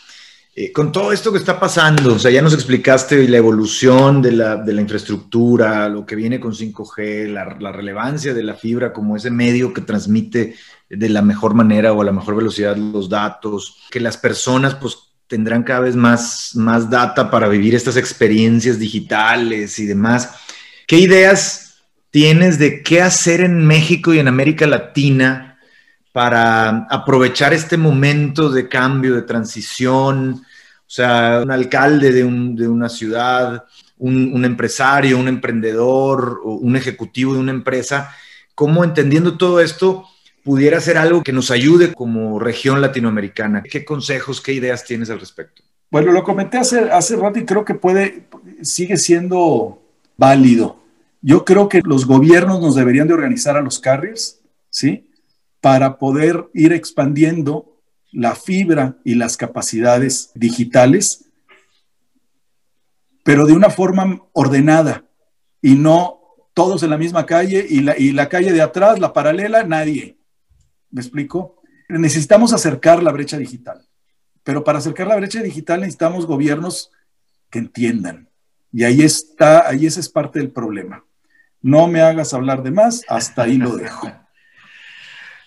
Eh, 0.55 0.71
con 0.71 0.91
todo 0.91 1.13
esto 1.13 1.31
que 1.31 1.37
está 1.37 1.59
pasando, 1.59 2.15
o 2.15 2.19
sea, 2.19 2.31
ya 2.31 2.41
nos 2.41 2.53
explicaste 2.53 3.27
la 3.27 3.37
evolución 3.37 4.21
de 4.21 4.31
la, 4.31 4.55
de 4.57 4.73
la 4.73 4.81
infraestructura, 4.81 5.87
lo 5.87 6.05
que 6.05 6.15
viene 6.15 6.39
con 6.39 6.53
5G, 6.53 7.27
la, 7.27 7.55
la, 7.59 7.71
relevancia 7.71 8.33
de 8.33 8.43
la 8.43 8.55
fibra 8.55 8.91
como 8.91 9.15
ese 9.15 9.29
medio 9.31 9.73
que 9.73 9.81
transmite 9.81 10.55
de 10.89 11.09
la 11.09 11.21
mejor 11.21 11.53
manera 11.53 11.93
o 11.93 12.01
a 12.01 12.05
la 12.05 12.11
mejor 12.11 12.35
velocidad 12.35 12.75
los 12.75 13.09
datos, 13.09 13.77
que 13.91 13.99
las 13.99 14.17
personas 14.17 14.75
pues 14.75 14.97
tendrán 15.27 15.63
cada 15.63 15.81
vez 15.81 15.95
más, 15.95 16.55
más 16.55 16.89
data 16.89 17.29
para 17.29 17.47
vivir 17.47 17.75
estas 17.75 17.95
experiencias 17.95 18.79
digitales 18.79 19.77
y 19.77 19.85
demás. 19.85 20.31
¿Qué 20.87 20.97
ideas 20.97 21.83
tienes 22.09 22.57
de 22.57 22.81
qué 22.81 23.01
hacer 23.01 23.41
en 23.41 23.65
México 23.65 24.13
y 24.13 24.19
en 24.19 24.27
América 24.27 24.65
Latina 24.65 25.48
para 26.11 26.87
aprovechar 26.89 27.53
este 27.53 27.77
momento 27.77 28.49
de 28.49 28.67
cambio, 28.67 29.15
de 29.15 29.21
transición? 29.21 30.41
O 30.89 30.91
sea, 30.91 31.41
un 31.43 31.51
alcalde 31.51 32.11
de, 32.11 32.23
una 32.23 32.89
ciudad, 32.89 33.65
un, 33.99 34.43
empresario, 34.43 35.19
un 35.19 35.27
emprendedor, 35.27 36.41
un 36.43 36.75
ejecutivo 36.75 37.33
de 37.33 37.39
una 37.39 37.51
empresa, 37.51 38.11
¿cómo 38.55 38.83
entendiendo 38.83 39.37
todo 39.37 39.59
esto 39.59 40.05
pudiera 40.43 40.79
ser 40.81 40.97
algo 40.97 41.21
que 41.21 41.31
nos 41.31 41.51
ayude 41.51 41.93
como 41.93 42.39
región 42.39 42.81
latinoamericana? 42.81 43.61
¿Qué 43.61 43.85
consejos, 43.85 44.41
qué 44.41 44.53
ideas 44.53 44.83
tienes 44.83 45.09
al 45.11 45.19
respecto? 45.19 45.61
Bueno, 45.91 46.11
lo 46.11 46.23
comenté 46.23 46.57
hace, 46.57 46.79
hace 46.91 47.15
rato 47.15 47.39
y 47.39 47.45
creo 47.45 47.65
que 47.65 47.73
puede, 47.75 48.27
sigue 48.61 48.97
siendo 48.97 49.81
válido. 50.17 50.79
Yo 51.21 51.45
creo 51.45 51.67
que 51.67 51.81
los 51.83 52.05
gobiernos 52.05 52.61
nos 52.61 52.75
deberían 52.75 53.07
de 53.07 53.13
organizar 53.13 53.57
a 53.57 53.61
los 53.61 53.79
carriers, 53.79 54.39
¿sí? 54.69 55.08
Para 55.61 55.97
poder 55.97 56.49
ir 56.53 56.73
expandiendo 56.73 57.79
la 58.11 58.35
fibra 58.35 58.97
y 59.03 59.15
las 59.15 59.37
capacidades 59.37 60.31
digitales, 60.33 61.25
pero 63.23 63.45
de 63.45 63.53
una 63.53 63.69
forma 63.69 64.21
ordenada 64.33 65.05
y 65.61 65.75
no 65.75 66.19
todos 66.53 66.83
en 66.83 66.89
la 66.89 66.97
misma 66.97 67.25
calle 67.25 67.65
y 67.69 67.81
la, 67.81 68.29
calle 68.29 68.51
de 68.51 68.61
atrás, 68.61 68.99
la 68.99 69.13
paralela, 69.13 69.63
nadie. 69.63 70.17
¿Me 70.91 71.01
explico? 71.01 71.61
Necesitamos 71.87 72.53
acercar 72.53 73.03
la 73.03 73.11
brecha 73.11 73.37
digital, 73.37 73.87
pero 74.43 74.63
para 74.63 74.79
acercar 74.79 75.07
la 75.07 75.15
brecha 75.15 75.41
digital 75.41 75.81
necesitamos 75.81 76.25
gobiernos 76.25 76.91
que 77.49 77.59
entiendan. 77.59 78.29
Y 78.71 78.83
ahí 78.83 79.01
está, 79.01 79.67
ahí 79.67 79.85
ese 79.85 79.99
es 79.99 80.09
parte 80.09 80.39
del 80.39 80.51
problema. 80.51 81.05
No 81.61 81.87
me 81.87 82.01
hagas 82.01 82.33
hablar 82.33 82.63
de 82.63 82.71
más, 82.71 83.03
hasta 83.07 83.43
ahí 83.43 83.57
lo 83.57 83.75
dejo. 83.75 84.11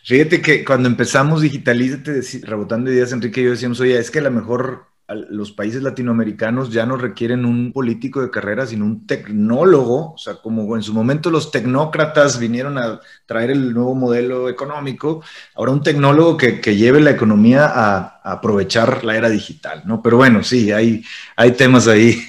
Fíjate 0.04 0.42
que 0.42 0.64
cuando 0.64 0.88
empezamos 0.88 1.42
Digitalízate, 1.42 2.20
rebotando 2.42 2.90
ideas, 2.90 3.12
Enrique 3.12 3.40
y 3.40 3.44
yo 3.44 3.50
decíamos, 3.50 3.80
oye, 3.80 3.98
es 3.98 4.10
que 4.10 4.18
a 4.18 4.22
lo 4.22 4.30
mejor 4.30 4.92
los 5.30 5.52
países 5.52 5.82
latinoamericanos 5.82 6.72
ya 6.72 6.86
no 6.86 6.96
requieren 6.96 7.44
un 7.44 7.72
político 7.72 8.22
de 8.22 8.30
carrera, 8.30 8.66
sino 8.66 8.84
un 8.84 9.06
tecnólogo, 9.06 10.14
o 10.14 10.18
sea, 10.18 10.34
como 10.36 10.76
en 10.76 10.82
su 10.82 10.94
momento 10.94 11.30
los 11.30 11.50
tecnócratas 11.50 12.38
vinieron 12.38 12.78
a 12.78 13.00
traer 13.26 13.50
el 13.50 13.74
nuevo 13.74 13.94
modelo 13.94 14.48
económico, 14.48 15.22
ahora 15.54 15.72
un 15.72 15.82
tecnólogo 15.82 16.36
que, 16.36 16.60
lleve 16.72 17.00
la 17.00 17.10
economía 17.10 17.66
a, 17.66 18.20
aprovechar 18.24 19.04
la 19.04 19.16
era 19.16 19.28
digital, 19.28 19.82
¿no? 19.84 20.00
Pero 20.00 20.16
bueno, 20.16 20.42
sí, 20.42 20.70
hay, 20.72 21.04
hay 21.36 21.52
temas 21.52 21.88
ahí 21.88 22.24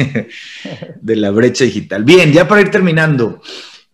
de 1.02 1.16
la 1.16 1.32
brecha 1.32 1.64
digital. 1.66 2.04
Bien, 2.04 2.34
ya 2.34 2.48
para 2.48 2.62
ir 2.62 2.72
terminando, 2.72 3.42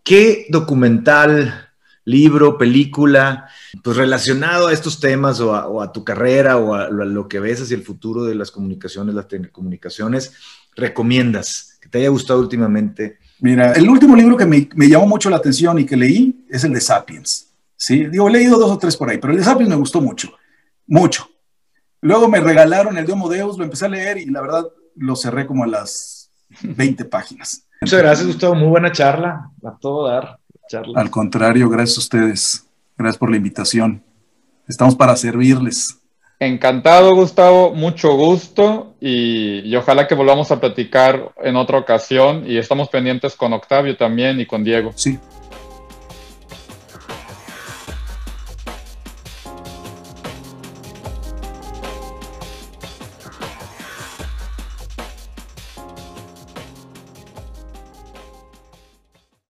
¿qué 0.03 0.47
documental, 0.49 1.68
libro, 2.09 2.57
película, 2.57 3.47
pues 3.83 3.97
relacionado 3.97 4.67
a 4.67 4.73
estos 4.73 4.99
temas 4.99 5.39
o 5.39 5.81
a, 5.81 5.91
tu 5.91 6.03
carrera 6.03 6.57
o 6.57 6.73
a, 6.73 6.89
lo 6.89 7.27
que 7.27 7.39
ves 7.39 7.61
hacia 7.61 7.75
el 7.75 7.83
futuro 7.83 8.23
de 8.23 8.35
las 8.35 8.51
comunicaciones, 8.51 9.15
las 9.15 9.27
telecomunicaciones, 9.27 10.33
recomiendas 10.75 11.77
que 11.81 11.89
te 11.89 11.99
haya 11.99 12.09
gustado 12.09 12.39
últimamente? 12.39 13.19
Mira, 13.39 13.73
el 13.73 13.89
último 13.89 14.15
libro 14.15 14.35
que 14.35 14.45
me, 14.45 14.67
llamó 14.87 15.07
mucho 15.07 15.29
la 15.29 15.37
atención 15.37 15.79
y 15.79 15.85
que 15.85 15.95
leí 15.95 16.45
es 16.49 16.63
el 16.63 16.73
de 16.73 16.81
Sapiens. 16.81 17.53
Sí, 17.75 18.07
digo, 18.07 18.27
he 18.27 18.31
leído 18.31 18.59
dos 18.59 18.71
o 18.71 18.77
tres 18.77 18.97
por 18.97 19.09
ahí, 19.09 19.17
pero 19.17 19.31
el 19.31 19.39
de 19.39 19.45
Sapiens 19.45 19.69
me 19.69 19.75
gustó 19.75 20.01
mucho, 20.01 20.33
mucho. 20.87 21.29
Luego 22.01 22.27
me 22.27 22.39
regalaron 22.39 22.97
el 22.97 23.05
de 23.05 23.13
Homo 23.13 23.29
Deus, 23.29 23.57
lo 23.57 23.63
empecé 23.63 23.85
a 23.85 23.89
leer 23.89 24.17
y 24.17 24.25
la 24.25 24.41
verdad 24.41 24.65
lo 24.95 25.15
cerré 25.15 25.45
como 25.45 25.63
a 25.63 25.67
las 25.67 26.31
20 26.61 27.05
páginas. 27.05 27.65
Muchas 27.81 27.99
gracias, 27.99 28.27
Gustavo. 28.27 28.55
Muy 28.55 28.67
buena 28.67 28.91
charla. 28.91 29.51
A 29.63 29.77
todo 29.77 30.07
dar. 30.07 30.38
Charla. 30.69 30.99
Al 30.99 31.09
contrario, 31.09 31.67
gracias 31.67 31.97
a 31.97 32.01
ustedes. 32.01 32.65
Gracias 32.97 33.17
por 33.17 33.29
la 33.29 33.37
invitación. 33.37 34.03
Estamos 34.67 34.95
para 34.95 35.15
servirles. 35.15 35.99
Encantado, 36.39 37.15
Gustavo, 37.15 37.73
mucho 37.73 38.15
gusto 38.15 38.93
y, 39.01 39.75
ojalá 39.75 40.07
que 40.07 40.15
volvamos 40.15 40.51
a 40.51 40.59
platicar 40.61 41.33
en 41.43 41.57
otra 41.57 41.77
ocasión 41.77 42.45
y 42.47 42.57
estamos 42.57 42.87
pendientes 42.87 43.35
con 43.35 43.51
Octavio 43.51 43.97
también 43.97 44.39
y 44.39 44.45
con 44.45 44.63
Diego. 44.63 44.93
Sí, 44.95 45.19